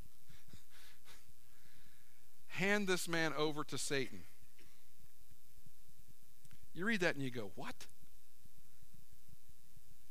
[2.49, 4.21] hand this man over to Satan.
[6.73, 7.85] You read that and you go, What?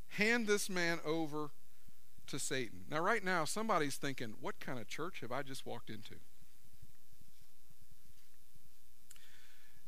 [0.10, 1.50] Hand this man over
[2.28, 2.82] to Satan.
[2.92, 6.18] Now, right now, somebody's thinking, What kind of church have I just walked into?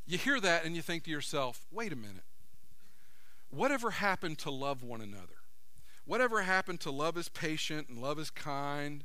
[0.08, 2.24] You hear that and you think to yourself, Wait a minute.
[3.50, 5.38] Whatever happened to love one another?
[6.04, 9.04] Whatever happened to love is patient and love is kind?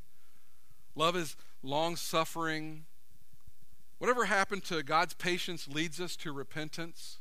[0.96, 2.86] Love is long suffering?
[3.98, 7.20] Whatever happened to God's patience leads us to repentance?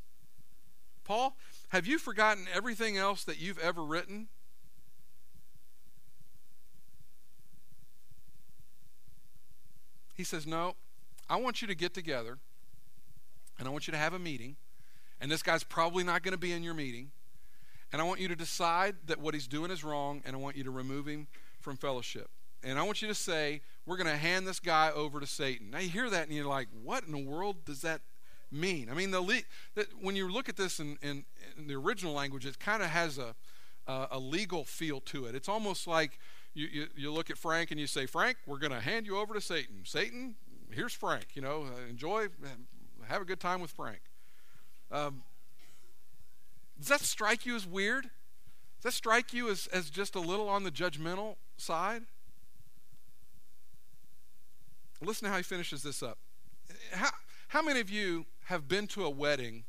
[1.04, 1.36] Paul,
[1.68, 4.28] have you forgotten everything else that you've ever written?
[10.14, 10.76] He says, No,
[11.28, 12.38] I want you to get together
[13.58, 14.56] and I want you to have a meeting
[15.22, 17.12] and this guy's probably not going to be in your meeting.
[17.92, 20.56] And I want you to decide that what he's doing is wrong, and I want
[20.56, 21.28] you to remove him
[21.60, 22.28] from fellowship.
[22.64, 25.70] And I want you to say, we're going to hand this guy over to Satan.
[25.70, 28.00] Now you hear that, and you're like, what in the world does that
[28.50, 28.88] mean?
[28.90, 29.42] I mean, the le-
[29.74, 31.24] that when you look at this in, in,
[31.56, 33.34] in the original language, it kind of has a,
[33.86, 35.36] a, a legal feel to it.
[35.36, 36.18] It's almost like
[36.54, 39.18] you, you, you look at Frank and you say, Frank, we're going to hand you
[39.18, 39.82] over to Satan.
[39.84, 40.34] Satan,
[40.72, 41.26] here's Frank.
[41.34, 42.26] You know, uh, enjoy,
[43.06, 44.00] have a good time with Frank.
[44.92, 45.22] Um,
[46.78, 48.04] does that strike you as weird?
[48.04, 52.02] Does that strike you as, as just a little on the judgmental side?
[55.00, 56.18] Listen to how he finishes this up.
[56.92, 57.10] How,
[57.48, 59.64] how many of you have been to a wedding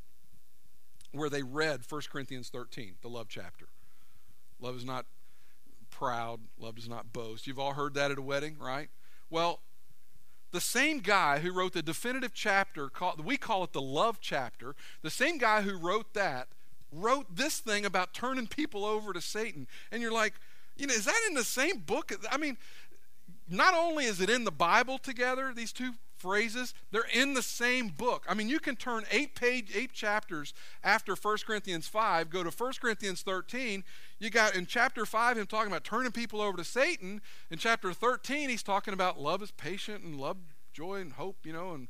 [1.11, 3.67] where they read 1 Corinthians 13, the love chapter?
[4.59, 5.05] Love is not
[5.89, 7.47] proud, love does not boast.
[7.47, 8.89] You've all heard that at a wedding, right?
[9.29, 9.61] Well,
[10.53, 12.89] the same guy who wrote the definitive chapter,
[13.21, 16.47] we call it the love chapter, the same guy who wrote that
[16.91, 19.67] wrote this thing about turning people over to Satan.
[19.91, 20.35] And you're like,
[20.77, 22.11] you know, is that in the same book?
[22.31, 22.57] I mean,
[23.49, 27.89] not only is it in the Bible together, these two phrases, they're in the same
[27.89, 28.25] book.
[28.29, 32.49] I mean, you can turn eight page, eight chapters after 1 Corinthians 5, go to
[32.49, 33.83] 1 Corinthians 13.
[34.19, 37.21] You got in chapter 5 him talking about turning people over to Satan.
[37.51, 40.37] In chapter 13, he's talking about love is patient and love,
[40.71, 41.89] joy, and hope, you know, and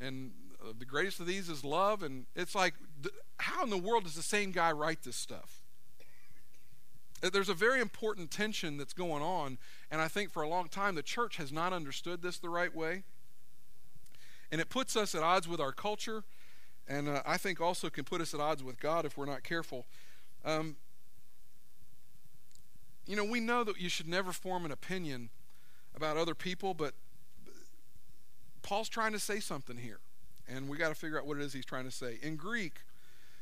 [0.00, 2.02] and uh, the greatest of these is love.
[2.02, 2.74] And it's like,
[3.38, 5.60] how in the world does the same guy write this stuff?
[7.22, 9.58] Uh, there's a very important tension that's going on,
[9.90, 12.74] and I think for a long time the church has not understood this the right
[12.74, 13.04] way.
[14.54, 16.22] And it puts us at odds with our culture,
[16.86, 19.42] and uh, I think also can put us at odds with God if we're not
[19.42, 19.84] careful.
[20.44, 20.76] Um,
[23.04, 25.30] you know, we know that you should never form an opinion
[25.96, 26.94] about other people, but
[28.62, 29.98] Paul's trying to say something here,
[30.46, 32.20] and we got to figure out what it is he's trying to say.
[32.22, 32.74] In Greek,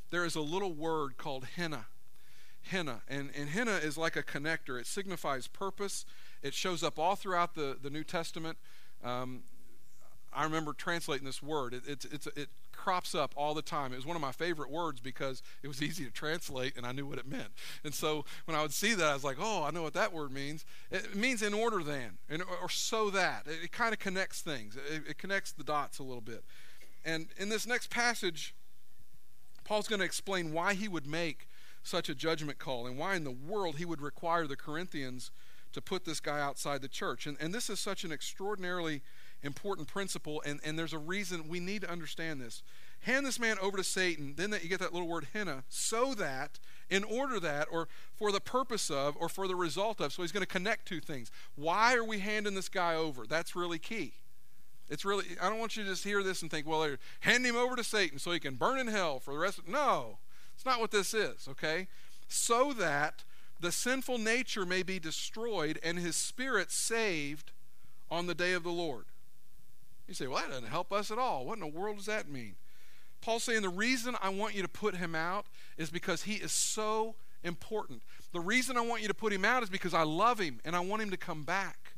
[0.09, 1.85] there is a little word called hina.
[2.71, 3.03] Hina.
[3.07, 6.07] And, and hina is like a connector, it signifies purpose.
[6.43, 8.57] It shows up all throughout the, the New Testament.
[9.05, 9.43] Um,
[10.35, 11.75] I remember translating this word.
[11.75, 13.93] It, it, it, it crops up all the time.
[13.93, 16.93] It was one of my favorite words because it was easy to translate and I
[16.93, 17.51] knew what it meant.
[17.85, 20.13] And so when I would see that, I was like, oh, I know what that
[20.13, 20.65] word means.
[20.91, 22.19] It means in order than,
[22.61, 23.47] or so that.
[23.47, 26.45] It, it kind of connects things, it, it connects the dots a little bit.
[27.05, 28.55] And in this next passage,
[29.65, 31.49] Paul's going to explain why he would make
[31.83, 35.31] such a judgment call and why in the world he would require the Corinthians
[35.73, 37.27] to put this guy outside the church.
[37.27, 39.03] And, and this is such an extraordinarily
[39.43, 42.63] important principle, and, and there's a reason we need to understand this.
[43.01, 46.15] Hand this man over to Satan, then that you get that little word hina, so
[46.15, 50.13] that, in order that, or for the purpose of, or for the result of.
[50.13, 51.31] So he's going to connect two things.
[51.57, 53.27] Why are we handing this guy over?
[53.27, 54.15] That's really key.
[54.89, 57.57] It's really, I don't want you to just hear this and think, well, hand him
[57.57, 60.19] over to Satan so he can burn in hell for the rest of No,
[60.55, 61.89] it's not what this is, okay?
[62.29, 63.25] So that
[63.59, 67.53] the sinful nature may be destroyed and his spirit saved
[68.11, 69.07] on the day of the Lord.
[70.09, 71.47] You say, well, that doesn't help us at all.
[71.47, 72.57] What in the world does that mean?
[73.21, 75.47] Paul's saying the reason I want you to put him out
[75.79, 78.03] is because he is so important.
[78.33, 80.75] The reason I want you to put him out is because I love him and
[80.75, 81.95] I want him to come back.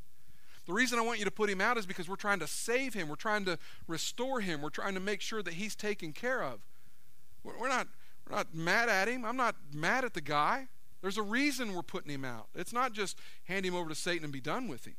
[0.67, 2.95] The reason I want you to put him out is because we're trying to save
[2.95, 3.09] him.
[3.09, 4.62] We're trying to restore him.
[4.62, 6.61] We're trying to make sure that he's taken care of.
[7.43, 7.88] We're not,
[8.29, 9.25] we're not mad at him.
[9.25, 10.69] I'm not mad at the guy.
[11.03, 12.47] There's a reason we're putting him out.
[12.55, 14.95] It's not just hand him over to Satan and be done with him.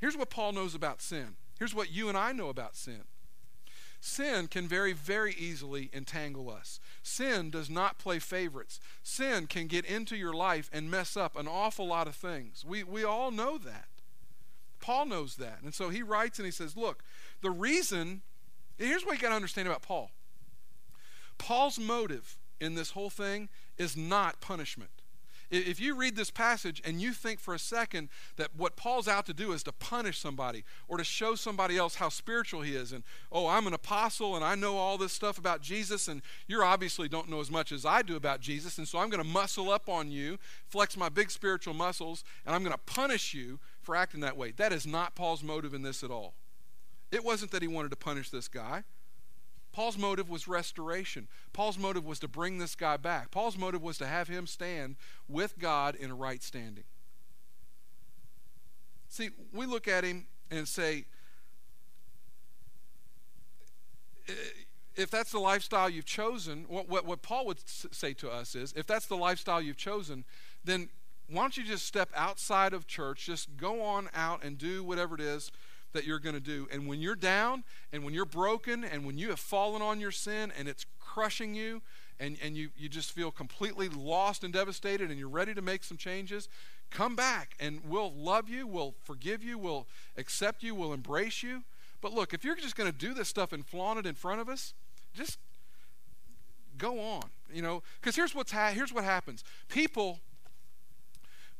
[0.00, 1.36] Here's what Paul knows about sin.
[1.58, 3.02] Here's what you and I know about sin.
[4.00, 6.78] Sin can very, very easily entangle us.
[7.02, 8.78] Sin does not play favorites.
[9.02, 12.64] Sin can get into your life and mess up an awful lot of things.
[12.64, 13.88] We, we all know that.
[14.80, 15.62] Paul knows that.
[15.64, 17.02] And so he writes and he says, Look,
[17.42, 18.22] the reason,
[18.76, 20.12] here's what you got to understand about Paul
[21.38, 24.90] Paul's motive in this whole thing is not punishment.
[25.50, 29.24] If you read this passage and you think for a second that what Paul's out
[29.26, 32.92] to do is to punish somebody or to show somebody else how spiritual he is,
[32.92, 36.62] and oh, I'm an apostle and I know all this stuff about Jesus, and you
[36.62, 39.28] obviously don't know as much as I do about Jesus, and so I'm going to
[39.28, 43.58] muscle up on you, flex my big spiritual muscles, and I'm going to punish you
[43.80, 44.52] for acting that way.
[44.52, 46.34] That is not Paul's motive in this at all.
[47.10, 48.84] It wasn't that he wanted to punish this guy.
[49.78, 51.28] Paul's motive was restoration.
[51.52, 53.30] Paul's motive was to bring this guy back.
[53.30, 54.96] Paul's motive was to have him stand
[55.28, 56.82] with God in a right standing.
[59.08, 61.04] See, we look at him and say,
[64.96, 68.74] if that's the lifestyle you've chosen, what, what, what Paul would say to us is,
[68.76, 70.24] if that's the lifestyle you've chosen,
[70.64, 70.88] then
[71.30, 75.14] why don't you just step outside of church, just go on out and do whatever
[75.14, 75.52] it is
[75.92, 76.68] that you're going to do.
[76.72, 80.10] And when you're down and when you're broken and when you have fallen on your
[80.10, 81.82] sin and it's crushing you
[82.20, 85.84] and, and you, you just feel completely lost and devastated and you're ready to make
[85.84, 86.48] some changes,
[86.90, 91.64] come back and we'll love you, we'll forgive you, we'll accept you, we'll embrace you.
[92.00, 94.40] But look, if you're just going to do this stuff and flaunt it in front
[94.40, 94.74] of us,
[95.14, 95.38] just
[96.76, 97.24] go on.
[97.52, 99.42] You know, because here's what's ha- here's what happens.
[99.68, 100.20] People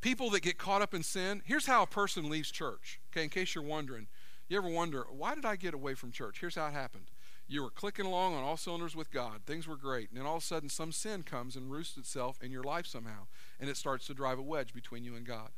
[0.00, 1.42] people that get caught up in sin.
[1.44, 3.00] Here's how a person leaves church.
[3.10, 4.06] Okay, in case you're wondering,
[4.48, 6.38] you ever wonder, why did I get away from church?
[6.40, 7.10] Here's how it happened.
[7.46, 9.42] You were clicking along on all cylinders with God.
[9.46, 10.10] Things were great.
[10.10, 12.86] And then all of a sudden, some sin comes and roosts itself in your life
[12.86, 13.26] somehow.
[13.58, 15.50] And it starts to drive a wedge between you and God.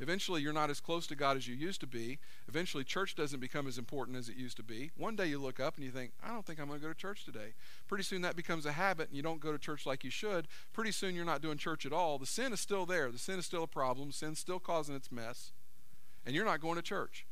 [0.00, 2.18] Eventually, you're not as close to God as you used to be.
[2.48, 4.90] Eventually, church doesn't become as important as it used to be.
[4.96, 6.92] One day you look up and you think, I don't think I'm going to go
[6.92, 7.54] to church today.
[7.86, 10.48] Pretty soon that becomes a habit and you don't go to church like you should.
[10.72, 12.18] Pretty soon you're not doing church at all.
[12.18, 13.12] The sin is still there.
[13.12, 14.12] The sin is still a problem.
[14.12, 15.52] Sin's still causing its mess.
[16.26, 17.26] And you're not going to church.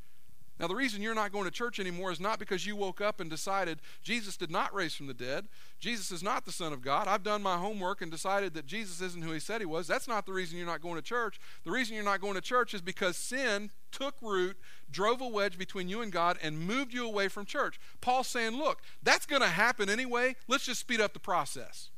[0.61, 3.19] Now, the reason you're not going to church anymore is not because you woke up
[3.19, 5.49] and decided Jesus did not raise from the dead.
[5.79, 7.09] Jesus is not the Son of God.
[7.09, 9.87] I've done my homework and decided that Jesus isn't who he said he was.
[9.87, 11.41] That's not the reason you're not going to church.
[11.65, 14.59] The reason you're not going to church is because sin took root,
[14.91, 17.81] drove a wedge between you and God, and moved you away from church.
[18.03, 20.37] Paul's saying, look, that's going to happen anyway.
[20.47, 21.90] Let's just speed up the process.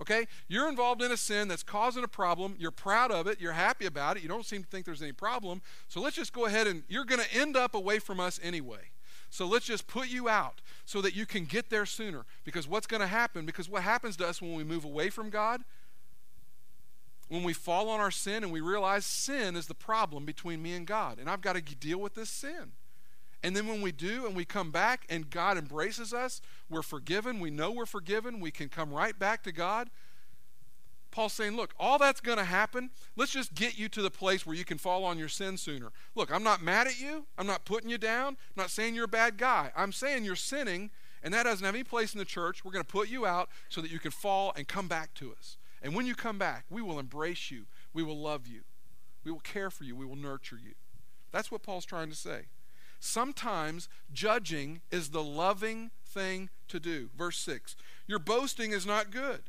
[0.00, 0.26] Okay?
[0.48, 2.56] You're involved in a sin that's causing a problem.
[2.58, 3.40] You're proud of it.
[3.40, 4.22] You're happy about it.
[4.22, 5.62] You don't seem to think there's any problem.
[5.88, 8.90] So let's just go ahead and you're going to end up away from us anyway.
[9.30, 12.24] So let's just put you out so that you can get there sooner.
[12.44, 13.46] Because what's going to happen?
[13.46, 15.62] Because what happens to us when we move away from God?
[17.28, 20.74] When we fall on our sin and we realize sin is the problem between me
[20.74, 22.72] and God, and I've got to deal with this sin.
[23.44, 27.40] And then when we do and we come back and God embraces us, we're forgiven.
[27.40, 28.40] We know we're forgiven.
[28.40, 29.90] We can come right back to God.
[31.10, 32.88] Paul's saying, look, all that's going to happen.
[33.16, 35.92] Let's just get you to the place where you can fall on your sin sooner.
[36.14, 37.26] Look, I'm not mad at you.
[37.36, 38.28] I'm not putting you down.
[38.28, 39.70] I'm not saying you're a bad guy.
[39.76, 40.90] I'm saying you're sinning,
[41.22, 42.64] and that doesn't have any place in the church.
[42.64, 45.32] We're going to put you out so that you can fall and come back to
[45.32, 45.58] us.
[45.82, 47.66] And when you come back, we will embrace you.
[47.92, 48.62] We will love you.
[49.22, 49.94] We will care for you.
[49.94, 50.72] We will nurture you.
[51.30, 52.46] That's what Paul's trying to say.
[53.04, 57.10] Sometimes judging is the loving thing to do.
[57.14, 59.42] Verse 6 Your boasting is not good.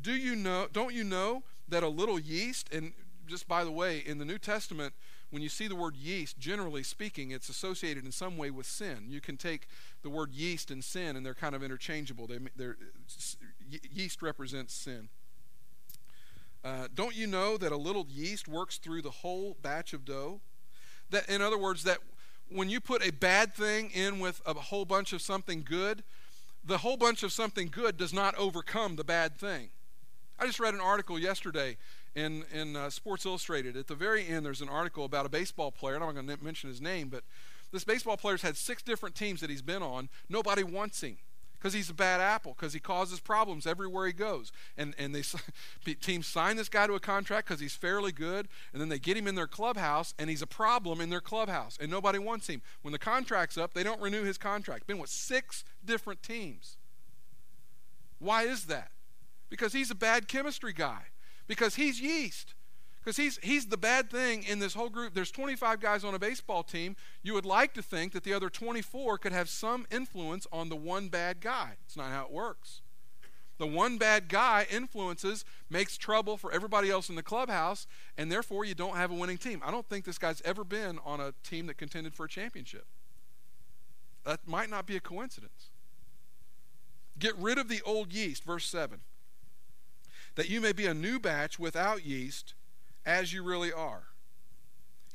[0.00, 2.92] Do you know, don't you know that a little yeast, and
[3.26, 4.94] just by the way, in the New Testament,
[5.30, 9.06] when you see the word yeast, generally speaking, it's associated in some way with sin.
[9.08, 9.66] You can take
[10.02, 12.28] the word yeast and sin, and they're kind of interchangeable.
[12.28, 12.38] They,
[13.90, 15.08] yeast represents sin.
[16.64, 20.40] Uh, don't you know that a little yeast works through the whole batch of dough?
[21.10, 21.98] That, in other words, that
[22.48, 26.02] when you put a bad thing in with a whole bunch of something good,
[26.64, 29.70] the whole bunch of something good does not overcome the bad thing.
[30.38, 31.76] I just read an article yesterday
[32.14, 33.76] in, in uh, Sports Illustrated.
[33.76, 35.94] At the very end, there's an article about a baseball player.
[35.94, 37.22] and I'm not going to mention his name, but
[37.72, 40.08] this baseball player's had six different teams that he's been on.
[40.28, 41.18] Nobody wants him
[41.58, 44.52] because he's a bad apple, because he causes problems everywhere he goes.
[44.76, 45.22] And, and they
[45.94, 49.16] teams sign this guy to a contract because he's fairly good, and then they get
[49.16, 52.62] him in their clubhouse, and he's a problem in their clubhouse, and nobody wants him.
[52.82, 54.86] When the contract's up, they don't renew his contract.
[54.86, 56.76] Been with six different teams.
[58.18, 58.90] Why is that?
[59.48, 61.02] Because he's a bad chemistry guy,
[61.46, 62.54] because he's yeast.
[63.06, 65.14] Because he's, he's the bad thing in this whole group.
[65.14, 66.96] There's 25 guys on a baseball team.
[67.22, 70.74] You would like to think that the other 24 could have some influence on the
[70.74, 71.76] one bad guy.
[71.84, 72.80] It's not how it works.
[73.58, 77.86] The one bad guy influences, makes trouble for everybody else in the clubhouse,
[78.18, 79.62] and therefore you don't have a winning team.
[79.64, 82.86] I don't think this guy's ever been on a team that contended for a championship.
[84.24, 85.70] That might not be a coincidence.
[87.20, 88.98] Get rid of the old yeast, verse 7.
[90.34, 92.54] That you may be a new batch without yeast
[93.06, 94.02] as you really are.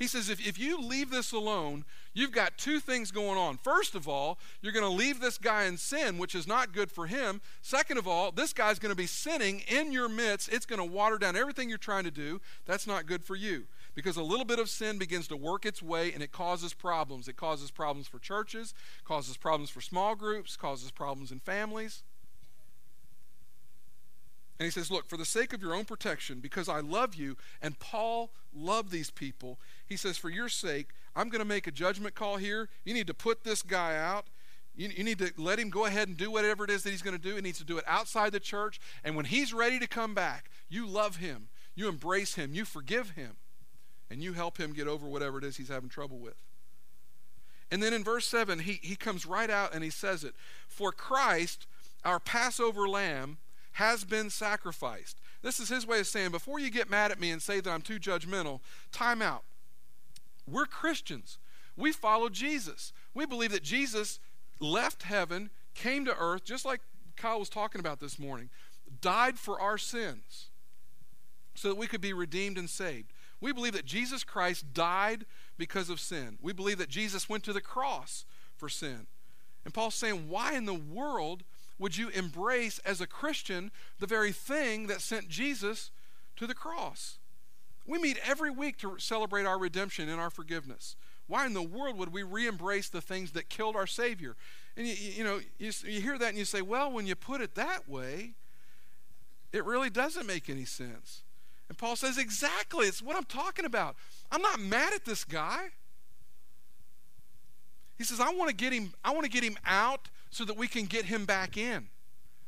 [0.02, 3.58] He says, if, if you leave this alone, you've got two things going on.
[3.58, 6.90] First of all, you're going to leave this guy in sin, which is not good
[6.90, 7.40] for him.
[7.62, 10.52] Second of all, this guy's going to be sinning in your midst.
[10.52, 12.42] It's going to water down everything you're trying to do.
[12.66, 13.66] That's not good for you.
[13.94, 17.28] Because a little bit of sin begins to work its way and it causes problems.
[17.28, 18.74] It causes problems for churches,
[19.06, 22.02] causes problems for small groups, causes problems in families.
[24.62, 27.36] And he says, Look, for the sake of your own protection, because I love you,
[27.64, 31.72] and Paul loved these people, he says, For your sake, I'm going to make a
[31.72, 32.70] judgment call here.
[32.86, 34.28] You need to put this guy out.
[34.76, 37.02] You, you need to let him go ahead and do whatever it is that he's
[37.02, 37.38] going to do.
[37.38, 38.80] He needs to do it outside the church.
[39.04, 43.10] And when he's ready to come back, you love him, you embrace him, you forgive
[43.10, 43.38] him,
[44.12, 46.38] and you help him get over whatever it is he's having trouble with.
[47.72, 50.36] And then in verse 7, he, he comes right out and he says it
[50.68, 51.66] For Christ,
[52.06, 53.40] our Passover lamb,
[53.74, 55.20] has been sacrificed.
[55.42, 57.72] This is his way of saying, before you get mad at me and say that
[57.72, 58.60] I'm too judgmental,
[58.92, 59.44] time out.
[60.46, 61.38] We're Christians.
[61.78, 62.92] We follow Jesus.
[63.14, 64.20] We believe that Jesus
[64.60, 66.82] left heaven, came to earth, just like
[67.16, 68.50] Kyle was talking about this morning,
[69.00, 70.50] died for our sins
[71.56, 73.14] so that we could be redeemed and saved.
[73.40, 75.26] We believe that Jesus Christ died
[75.58, 76.38] because of sin.
[76.42, 79.08] We believe that Jesus went to the cross for sin.
[79.64, 81.44] And Paul's saying, why in the world
[81.82, 85.90] would you embrace as a Christian the very thing that sent Jesus
[86.36, 87.18] to the cross?
[87.88, 90.96] We meet every week to celebrate our redemption and our forgiveness.
[91.26, 94.36] Why in the world would we re embrace the things that killed our Savior?
[94.78, 97.42] And you, you know, you, you hear that and you say, well, when you put
[97.42, 98.34] it that way,
[99.52, 101.24] it really doesn't make any sense.
[101.68, 103.96] And Paul says, exactly, it's what I'm talking about.
[104.32, 105.70] I'm not mad at this guy.
[107.98, 110.58] He says, I want to get him, I want to get him out so that
[110.58, 111.90] we can get him back in.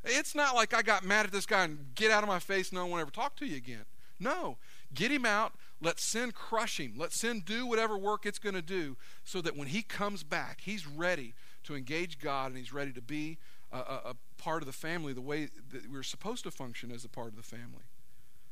[0.04, 2.72] It's not like I got mad at this guy and get out of my face,
[2.72, 3.86] no one will ever talk to you again.
[4.20, 4.58] No,
[4.94, 5.54] get him out.
[5.82, 6.94] Let sin crush him.
[6.98, 10.62] Let sin do whatever work it's going to do so that when he comes back,
[10.62, 13.38] he's ready to engage God and he's ready to be
[13.72, 17.04] a, a, a part of the family the way that we're supposed to function as
[17.04, 17.84] a part of the family.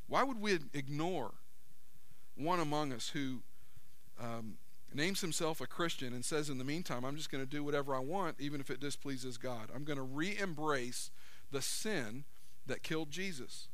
[0.08, 1.32] Why would we ignore
[2.36, 3.44] one among us who
[4.20, 4.58] um,
[4.94, 7.96] names himself a Christian and says, in the meantime, I'm just going to do whatever
[7.96, 9.70] I want, even if it displeases God.
[9.74, 11.12] I'm going to re embrace
[11.52, 12.26] the sin
[12.68, 13.68] that killed Jesus.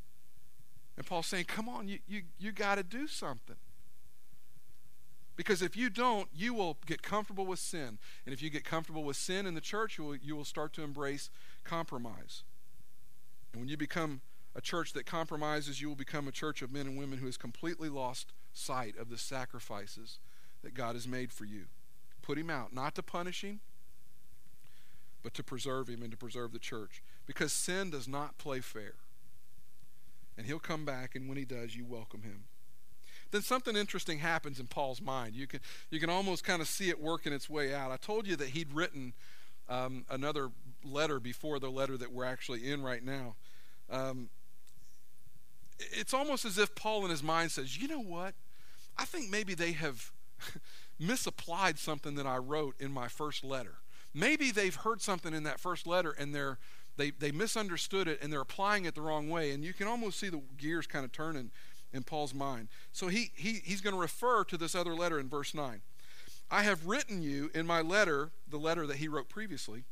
[0.96, 3.56] And Paul's saying, come on, you, you, you got to do something.
[5.36, 8.00] Because if you don't, you will get comfortable with sin.
[8.26, 10.74] And if you get comfortable with sin in the church, you will, you will start
[10.74, 11.30] to embrace
[11.64, 12.44] compromise.
[13.54, 14.22] And when you become
[14.56, 17.38] a church that compromises, you will become a church of men and women who has
[17.38, 20.18] completely lost sight of the sacrifices
[20.68, 21.64] that God has made for you.
[22.22, 23.62] Put him out, not to punish him,
[25.24, 27.02] but to preserve him and to preserve the church.
[27.26, 28.96] Because sin does not play fair.
[30.38, 32.44] And he'll come back, and when he does, you welcome him.
[33.32, 35.36] Then something interesting happens in Paul's mind.
[35.36, 37.90] You can, you can almost kind of see it working its way out.
[37.90, 39.14] I told you that he'd written
[39.70, 40.50] um, another
[40.84, 43.36] letter before the letter that we're actually in right now.
[43.90, 44.28] Um,
[45.80, 48.34] it's almost as if Paul in his mind says, you know what?
[48.98, 50.12] I think maybe they have
[51.00, 53.76] misapplied something that I wrote in my first letter.
[54.13, 56.58] Maybe they've heard something in that first letter and they're
[56.98, 59.52] they, they misunderstood it and they're applying it the wrong way.
[59.52, 61.52] And you can almost see the gears kind of turning
[61.94, 62.69] in Paul's mind.
[62.92, 65.81] So he, he he's going to refer to this other letter in verse 9.
[66.50, 69.83] I have written you in my letter, the letter that he wrote previously,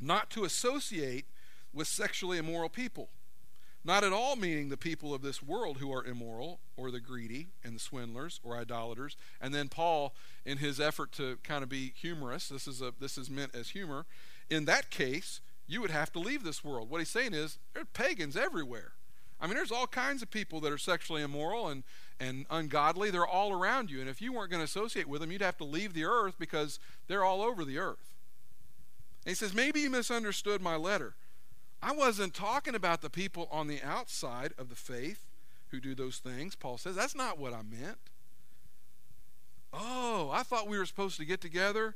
[0.00, 1.26] not to associate
[1.74, 3.10] with sexually immoral people
[3.86, 7.48] not at all meaning the people of this world who are immoral, or the greedy,
[7.62, 9.16] and the swindlers, or idolaters.
[9.40, 10.14] And then Paul,
[10.44, 13.70] in his effort to kind of be humorous, this is, a, this is meant as
[13.70, 14.04] humor,
[14.50, 16.90] in that case, you would have to leave this world.
[16.90, 18.92] What he's saying is, there are pagans everywhere.
[19.40, 21.84] I mean, there's all kinds of people that are sexually immoral and,
[22.18, 23.10] and ungodly.
[23.10, 24.00] They're all around you.
[24.00, 26.36] And if you weren't going to associate with them, you'd have to leave the earth
[26.38, 28.14] because they're all over the earth.
[29.24, 31.14] And he says, Maybe you misunderstood my letter.
[31.82, 35.26] I wasn't talking about the people on the outside of the faith
[35.68, 36.54] who do those things.
[36.54, 37.98] Paul says, That's not what I meant.
[39.72, 41.94] Oh, I thought we were supposed to get together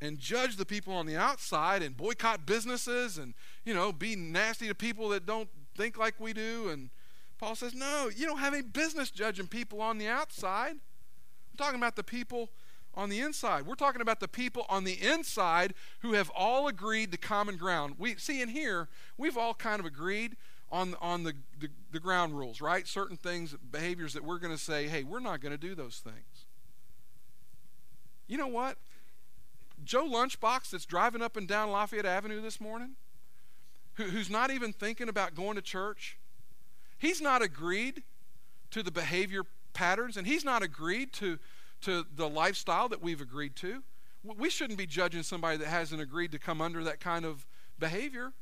[0.00, 4.66] and judge the people on the outside and boycott businesses and, you know, be nasty
[4.66, 6.70] to people that don't think like we do.
[6.70, 6.90] And
[7.38, 10.72] Paul says, no, you don't have any business judging people on the outside.
[10.72, 12.50] I'm talking about the people
[12.94, 13.66] on the inside.
[13.66, 17.94] We're talking about the people on the inside who have all agreed to common ground.
[17.98, 20.36] We see in here, we've all kind of agreed
[20.72, 22.86] on on the, the, the ground rules, right?
[22.86, 25.98] Certain things, behaviors that we're going to say, hey, we're not going to do those
[25.98, 26.46] things.
[28.26, 28.76] You know what?
[29.84, 32.90] Joe Lunchbox that's driving up and down Lafayette Avenue this morning,
[33.94, 36.18] who, who's not even thinking about going to church,
[36.98, 38.02] he's not agreed
[38.70, 41.38] to the behavior patterns and he's not agreed to,
[41.82, 43.82] to the lifestyle that we've agreed to.
[44.22, 47.46] We shouldn't be judging somebody that hasn't agreed to come under that kind of
[47.78, 48.32] behavior.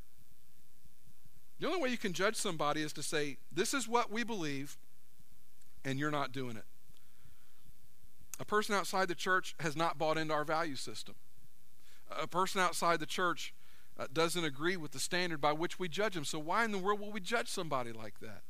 [1.61, 4.77] The only way you can judge somebody is to say, This is what we believe,
[5.85, 6.65] and you're not doing it.
[8.41, 11.17] A person outside the church has not bought into our value system.
[12.11, 13.53] A person outside the church
[13.99, 16.25] uh, doesn't agree with the standard by which we judge them.
[16.25, 18.43] So why in the world will we judge somebody like that?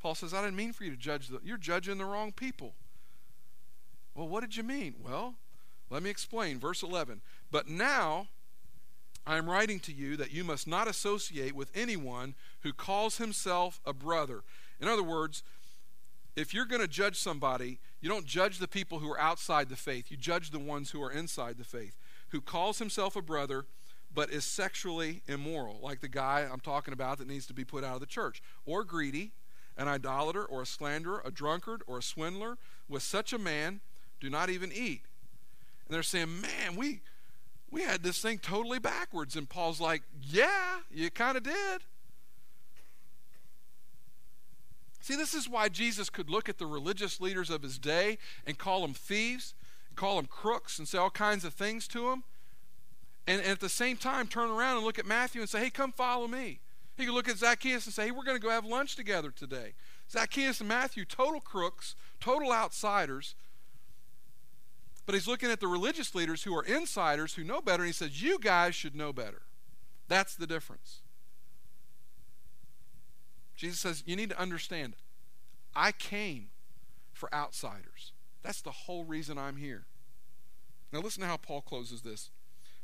[0.00, 1.28] Paul says, I didn't mean for you to judge.
[1.28, 2.74] The, you're judging the wrong people.
[4.16, 4.94] Well, what did you mean?
[5.04, 5.34] Well,
[5.90, 6.58] let me explain.
[6.58, 7.20] Verse 11.
[7.50, 8.28] But now
[9.26, 13.80] I am writing to you that you must not associate with anyone who calls himself
[13.84, 14.42] a brother.
[14.80, 15.42] In other words,
[16.34, 19.76] if you're going to judge somebody, you don't judge the people who are outside the
[19.76, 20.10] faith.
[20.10, 21.96] You judge the ones who are inside the faith.
[22.30, 23.66] Who calls himself a brother
[24.14, 27.84] but is sexually immoral, like the guy I'm talking about that needs to be put
[27.84, 29.32] out of the church, or greedy,
[29.76, 32.56] an idolater, or a slanderer, a drunkard, or a swindler.
[32.88, 33.80] With such a man,
[34.20, 35.02] do not even eat.
[35.86, 37.00] And they're saying, man, we
[37.70, 39.36] we had this thing totally backwards.
[39.36, 41.82] And Paul's like, yeah, you kind of did.
[45.00, 48.58] See, this is why Jesus could look at the religious leaders of his day and
[48.58, 49.54] call them thieves,
[49.88, 52.24] and call them crooks, and say all kinds of things to them
[53.26, 55.70] and, and at the same time turn around and look at Matthew and say, hey,
[55.70, 56.60] come follow me.
[56.96, 59.30] He could look at Zacchaeus and say, hey, we're going to go have lunch together
[59.30, 59.74] today.
[60.10, 63.34] Zacchaeus and Matthew, total crooks, total outsiders.
[65.06, 67.92] But he's looking at the religious leaders who are insiders who know better, and he
[67.92, 69.42] says, You guys should know better.
[70.08, 71.00] That's the difference.
[73.54, 74.94] Jesus says, You need to understand,
[75.74, 76.48] I came
[77.12, 78.12] for outsiders.
[78.42, 79.86] That's the whole reason I'm here.
[80.92, 82.30] Now, listen to how Paul closes this.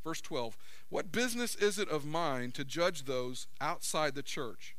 [0.04, 0.56] Verse 12
[0.88, 4.76] What business is it of mine to judge those outside the church?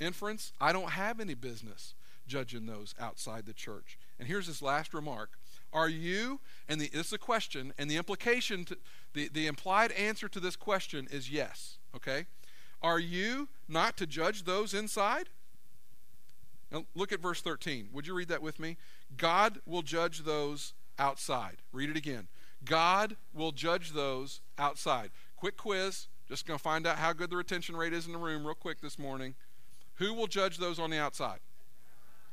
[0.00, 1.94] Inference I don't have any business
[2.26, 3.98] judging those outside the church.
[4.18, 5.37] And here's his last remark
[5.72, 8.78] Are you, and the, this is a question, and the implication, to,
[9.12, 12.26] the, the implied answer to this question is yes, okay?
[12.82, 15.28] Are you not to judge those inside?
[16.70, 17.88] Now look at verse 13.
[17.92, 18.76] Would you read that with me?
[19.16, 21.56] God will judge those outside.
[21.72, 22.28] Read it again.
[22.64, 25.10] God will judge those outside.
[25.36, 26.08] Quick quiz.
[26.28, 28.54] Just going to find out how good the retention rate is in the room real
[28.54, 29.34] quick this morning.
[29.94, 31.38] Who will judge those on the outside?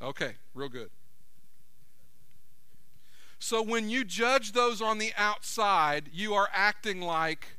[0.01, 0.89] Okay, real good.
[3.46, 7.58] So when you judge those on the outside, you are acting like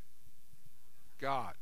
[1.21, 1.55] God.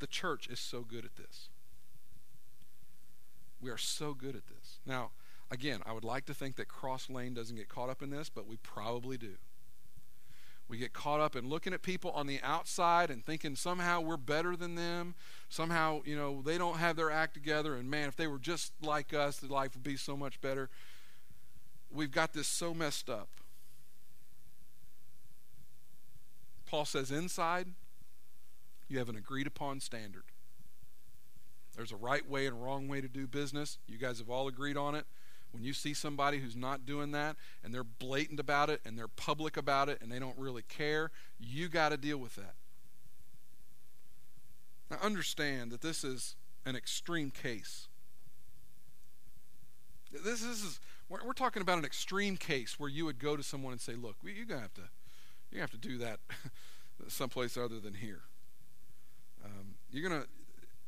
[0.00, 1.48] The church is so good at this.
[3.60, 4.80] We are so good at this.
[4.84, 5.10] Now,
[5.48, 8.28] again, I would like to think that Cross Lane doesn't get caught up in this,
[8.28, 9.36] but we probably do.
[10.68, 14.16] We get caught up in looking at people on the outside and thinking somehow we're
[14.16, 15.14] better than them.
[15.48, 17.76] Somehow, you know, they don't have their act together.
[17.76, 20.68] And man, if they were just like us, the life would be so much better.
[21.90, 23.28] We've got this so messed up.
[26.66, 27.68] Paul says, inside,
[28.88, 30.24] you have an agreed upon standard.
[31.76, 33.78] There's a right way and a wrong way to do business.
[33.86, 35.06] You guys have all agreed on it.
[35.56, 37.34] When you see somebody who's not doing that
[37.64, 41.10] and they're blatant about it and they're public about it and they don't really care,
[41.40, 42.52] you got to deal with that.
[44.90, 46.36] Now, understand that this is
[46.66, 47.88] an extreme case.
[50.12, 50.78] This, is
[51.08, 54.16] we're, talking about an extreme case where you would go to someone and say, "Look,
[54.22, 54.90] you're gonna have to,
[55.50, 56.20] you have to do that
[57.08, 58.24] someplace other than here.
[59.42, 60.26] Um, you're gonna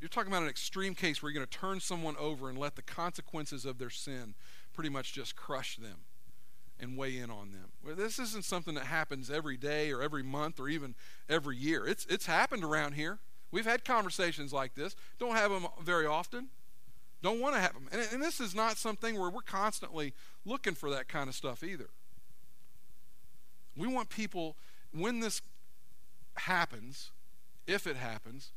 [0.00, 2.76] you're talking about an extreme case where you're going to turn someone over and let
[2.76, 4.34] the consequences of their sin
[4.78, 5.96] pretty much just crush them.
[6.80, 7.72] and weigh in on them.
[7.84, 10.94] Well, this isn't something that happens every day or every month or even
[11.28, 11.84] every year.
[11.86, 13.18] It's, it's happened around here.
[13.50, 14.94] We've had conversations like this.
[15.18, 16.50] Don't have them very often.
[17.22, 17.88] Don't want to have them.
[17.90, 20.14] And, and this is not something where we're constantly
[20.44, 21.88] looking for that kind of stuff either.
[23.76, 24.56] We want people,
[24.92, 25.42] when this
[26.36, 27.10] happens,
[27.66, 28.52] if it happens,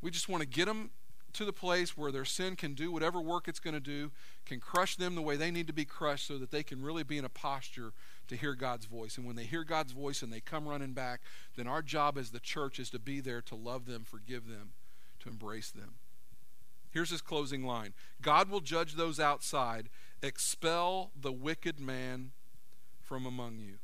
[0.00, 0.90] we just want to get them
[1.34, 4.10] to the place where their sin can do whatever work it's going to do,
[4.46, 7.02] can crush them the way they need to be crushed so that they can really
[7.02, 7.92] be in a posture
[8.28, 9.16] to hear God's voice.
[9.16, 11.20] And when they hear God's voice and they come running back,
[11.56, 14.70] then our job as the church is to be there to love them, forgive them,
[15.20, 15.94] to embrace them.
[16.90, 19.88] Here's his closing line God will judge those outside,
[20.22, 22.32] expel the wicked man
[23.00, 23.76] from among you.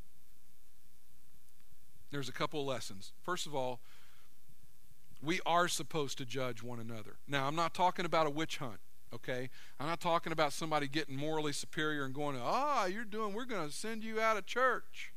[2.11, 3.13] There's a couple of lessons.
[3.23, 3.81] First of all,
[5.27, 7.17] we are supposed to judge one another.
[7.27, 8.79] Now, I'm not talking about a witch hunt,
[9.13, 9.51] okay?
[9.81, 13.45] I'm not talking about somebody getting morally superior and going, ah, oh, you're doing, we're
[13.45, 15.13] going to send you out of church.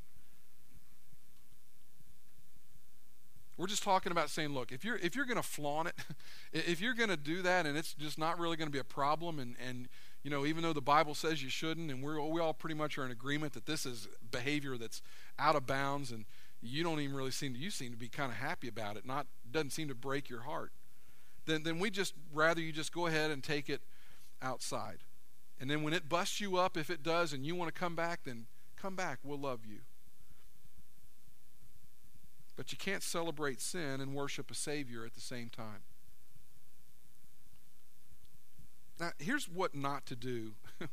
[3.55, 5.95] We're just talking about saying, look, if you're if you're going to flaunt it,
[6.53, 8.85] if you're going to do that, and it's just not really going to be a
[8.85, 9.89] problem, and and
[10.23, 12.97] you know, even though the Bible says you shouldn't, and we're we all pretty much
[12.97, 15.01] are in agreement that this is behavior that's
[15.37, 16.23] out of bounds, and
[16.61, 19.05] you don't even really seem to you seem to be kind of happy about it.
[19.05, 20.71] Not doesn't seem to break your heart.
[21.45, 23.81] Then then we just rather you just go ahead and take it
[24.41, 24.99] outside,
[25.59, 27.95] and then when it busts you up, if it does, and you want to come
[27.95, 28.45] back, then
[28.75, 29.19] come back.
[29.23, 29.79] We'll love you.
[32.55, 35.83] But you can't celebrate sin and worship a Savior at the same time.
[38.99, 40.55] Now, here's what not to do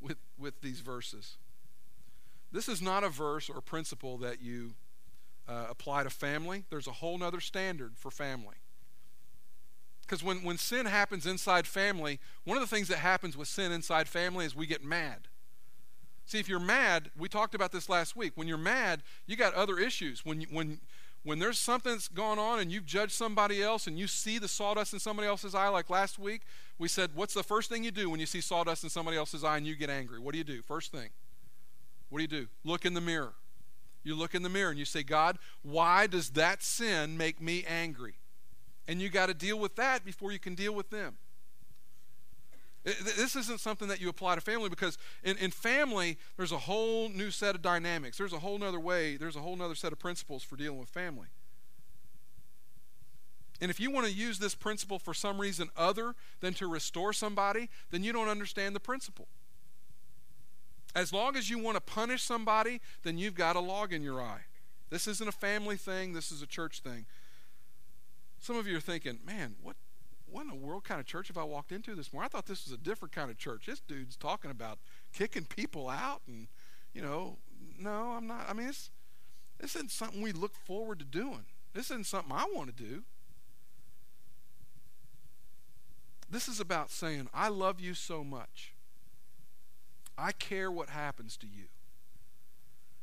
[0.00, 1.38] with, with these verses.
[2.52, 4.74] This is not a verse or principle that you
[5.48, 6.64] uh, apply to family.
[6.70, 8.56] There's a whole other standard for family.
[10.02, 13.70] Because when, when sin happens inside family, one of the things that happens with sin
[13.70, 15.28] inside family is we get mad.
[16.26, 18.32] See, if you're mad, we talked about this last week.
[18.34, 20.24] When you're mad, you got other issues.
[20.24, 20.80] When, you, when,
[21.22, 24.48] when there's something that's going on and you've judged somebody else and you see the
[24.48, 26.42] sawdust in somebody else's eye, like last week,
[26.78, 29.44] we said, What's the first thing you do when you see sawdust in somebody else's
[29.44, 30.18] eye and you get angry?
[30.18, 30.62] What do you do?
[30.62, 31.10] First thing.
[32.08, 32.48] What do you do?
[32.64, 33.34] Look in the mirror.
[34.02, 37.64] You look in the mirror and you say, God, why does that sin make me
[37.68, 38.14] angry?
[38.88, 41.18] And you got to deal with that before you can deal with them.
[42.82, 47.10] This isn't something that you apply to family because in, in family, there's a whole
[47.10, 48.16] new set of dynamics.
[48.16, 50.88] There's a whole other way, there's a whole other set of principles for dealing with
[50.88, 51.28] family.
[53.60, 57.12] And if you want to use this principle for some reason other than to restore
[57.12, 59.28] somebody, then you don't understand the principle.
[60.94, 64.20] As long as you want to punish somebody, then you've got a log in your
[64.20, 64.42] eye.
[64.90, 67.06] This isn't a family thing, this is a church thing.
[68.40, 69.76] Some of you are thinking, man, what
[70.26, 72.26] what in the world kind of church have I walked into this morning?
[72.26, 73.66] I thought this was a different kind of church.
[73.66, 74.78] This dude's talking about
[75.12, 76.46] kicking people out and,
[76.94, 77.38] you know,
[77.78, 78.46] no, I'm not.
[78.48, 78.90] I mean, this,
[79.58, 81.46] this isn't something we look forward to doing.
[81.74, 83.02] This isn't something I want to do.
[86.28, 88.72] This is about saying, I love you so much.
[90.16, 91.64] I care what happens to you.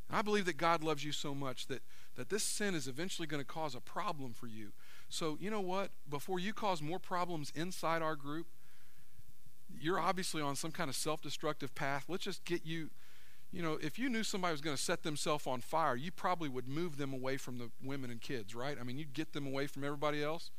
[0.10, 1.82] I believe that God loves you so much that,
[2.16, 4.72] that this sin is eventually going to cause a problem for you.
[5.10, 5.92] So, you know what?
[6.10, 8.48] Before you cause more problems inside our group,
[9.80, 12.06] you're obviously on some kind of self destructive path.
[12.08, 12.90] Let's just get you,
[13.52, 16.48] you know, if you knew somebody was going to set themselves on fire, you probably
[16.48, 18.78] would move them away from the women and kids, right?
[18.80, 20.52] I mean, you'd get them away from everybody else.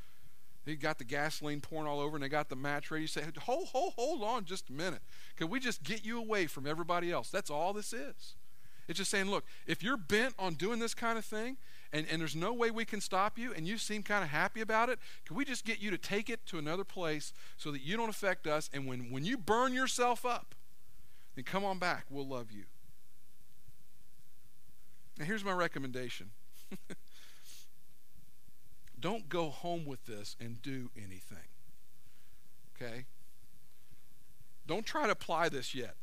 [0.69, 3.01] They got the gasoline pouring all over and they got the match ready.
[3.01, 5.01] You say, hold, hold, hold on just a minute.
[5.35, 7.31] Can we just get you away from everybody else?
[7.31, 8.35] That's all this is.
[8.87, 11.57] It's just saying, look, if you're bent on doing this kind of thing
[11.91, 14.61] and, and there's no way we can stop you, and you seem kind of happy
[14.61, 17.81] about it, can we just get you to take it to another place so that
[17.81, 18.69] you don't affect us?
[18.71, 20.55] And when, when you burn yourself up,
[21.35, 22.05] then come on back.
[22.11, 22.65] We'll love you.
[25.19, 26.29] Now, here's my recommendation
[29.01, 31.39] don't go home with this and do anything.
[32.75, 33.07] Okay?
[34.67, 35.97] Don't try to apply this yet.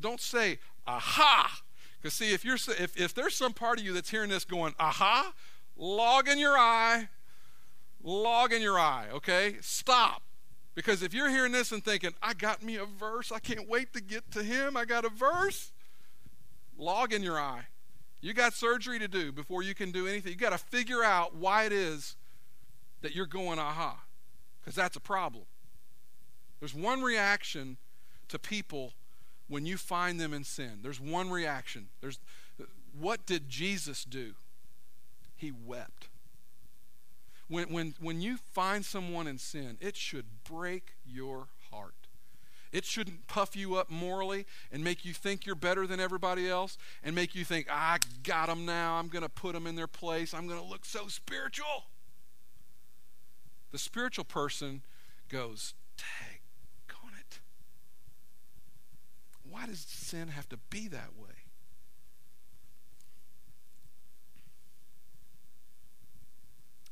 [0.00, 1.62] Don't say, aha,
[2.00, 4.74] because see, if you're if, if there's some part of you that's hearing this going,
[4.78, 5.32] aha,
[5.76, 7.08] log in your eye,
[8.02, 9.56] log in your eye, okay?
[9.60, 10.22] Stop.
[10.74, 13.92] Because if you're hearing this and thinking, I got me a verse, I can't wait
[13.92, 15.72] to get to him, I got a verse,
[16.78, 17.64] log in your eye.
[18.20, 20.32] You got surgery to do before you can do anything.
[20.32, 22.16] You got to figure out why it is
[23.02, 24.02] that you're going aha,
[24.60, 25.44] because that's a problem.
[26.58, 27.78] There's one reaction
[28.28, 28.92] to people
[29.48, 30.80] when you find them in sin.
[30.82, 31.88] There's one reaction.
[32.00, 32.18] There's
[32.98, 34.34] what did Jesus do?
[35.36, 36.08] He wept.
[37.48, 41.94] When, when, when you find someone in sin, it should break your heart.
[42.72, 46.78] It shouldn't puff you up morally and make you think you're better than everybody else
[47.02, 48.94] and make you think, I got them now.
[48.94, 50.32] I'm going to put them in their place.
[50.32, 51.86] I'm going to look so spiritual.
[53.70, 54.82] The spiritual person
[55.28, 56.42] goes, Take
[57.04, 57.40] on it.
[59.48, 61.28] Why does sin have to be that way?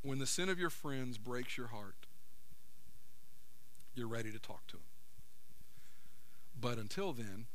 [0.03, 2.07] When the sin of your friends breaks your heart,
[3.95, 4.85] you're ready to talk to them.
[6.59, 7.47] But until then,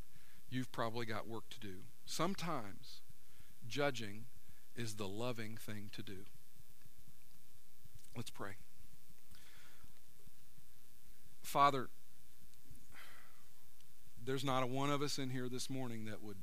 [0.50, 1.84] you've probably got work to do.
[2.06, 3.02] Sometimes
[3.68, 4.26] judging
[4.76, 6.26] is the loving thing to do.
[8.16, 8.56] Let's pray.
[11.44, 11.90] Father,
[14.26, 16.38] there's not a one of us in here this morning that would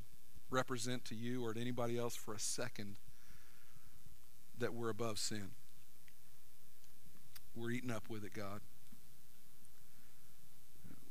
[0.51, 2.97] represent to you or to anybody else for a second
[4.59, 5.51] that we're above sin.
[7.57, 8.61] We're eaten up with it, God.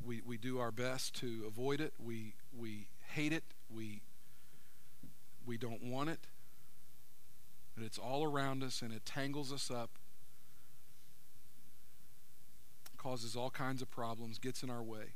[0.05, 1.93] We, we do our best to avoid it.
[1.99, 3.43] We, we hate it.
[3.69, 4.01] We,
[5.45, 6.27] we don't want it.
[7.75, 9.98] But it's all around us and it tangles us up,
[12.99, 15.13] causes all kinds of problems, gets in our way.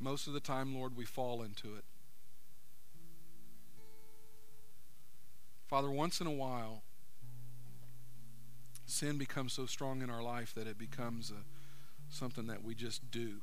[0.00, 1.84] Most of the time, Lord, we fall into it.
[5.68, 6.82] Father, once in a while,
[8.86, 11.44] sin becomes so strong in our life that it becomes a
[12.08, 13.40] something that we just do.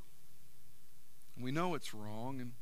[1.40, 2.54] We know it's wrong, and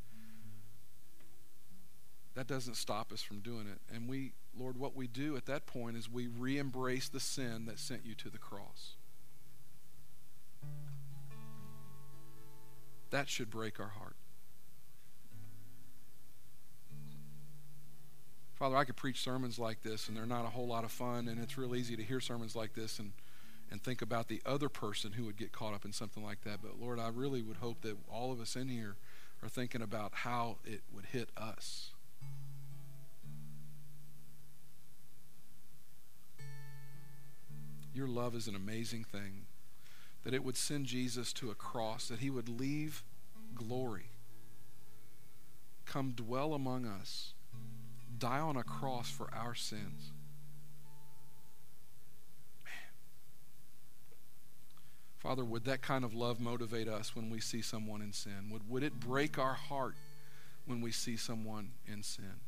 [2.34, 3.80] that doesn't stop us from doing it.
[3.94, 7.66] And we, Lord, what we do at that point is we re embrace the sin
[7.66, 8.96] that sent you to the cross.
[13.12, 14.16] That should break our heart.
[18.55, 21.28] Father, I could preach sermons like this, and they're not a whole lot of fun,
[21.28, 23.12] and it's real easy to hear sermons like this and
[23.72, 26.62] and think about the other person who would get caught up in something like that.
[26.62, 28.97] But Lord, I really would hope that all of us in here
[29.41, 31.91] are thinking about how it would hit us.
[37.93, 39.45] Your love is an amazing thing.
[40.24, 43.04] That it would send Jesus to a cross, that he would leave
[43.56, 44.12] glory,
[45.86, 47.34] come dwell among us,
[48.18, 50.12] die on a cross for our sins
[55.22, 58.50] Father, would that kind of love motivate us when we see someone in sin?
[58.50, 59.94] Would, would it break our heart
[60.66, 62.40] when we see someone in sin?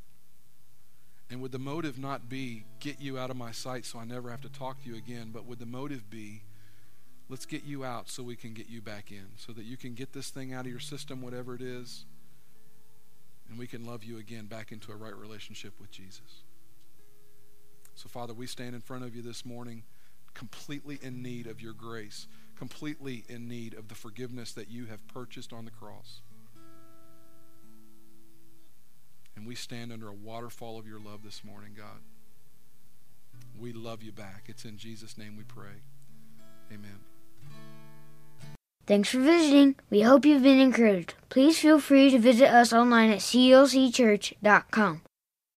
[1.30, 4.32] And would the motive not be, get you out of my sight so I never
[4.32, 6.42] have to talk to you again, but would the motive be,
[7.30, 9.94] let's get you out so we can get you back in, so that you can
[9.94, 12.06] get this thing out of your system, whatever it is,
[13.50, 16.44] and we can love you again back into a right relationship with Jesus.
[17.96, 19.84] So, Father, we stand in front of you this morning
[20.34, 25.06] completely in need of your grace completely in need of the forgiveness that you have
[25.08, 26.22] purchased on the cross.
[29.36, 32.02] And we stand under a waterfall of your love this morning, God.
[33.60, 34.46] We love you back.
[34.48, 35.82] It's in Jesus' name we pray.
[36.72, 37.12] Amen.
[38.86, 39.76] Thanks for visiting.
[39.90, 41.14] We hope you've been encouraged.
[41.30, 45.02] Please feel free to visit us online at clcchurch.com.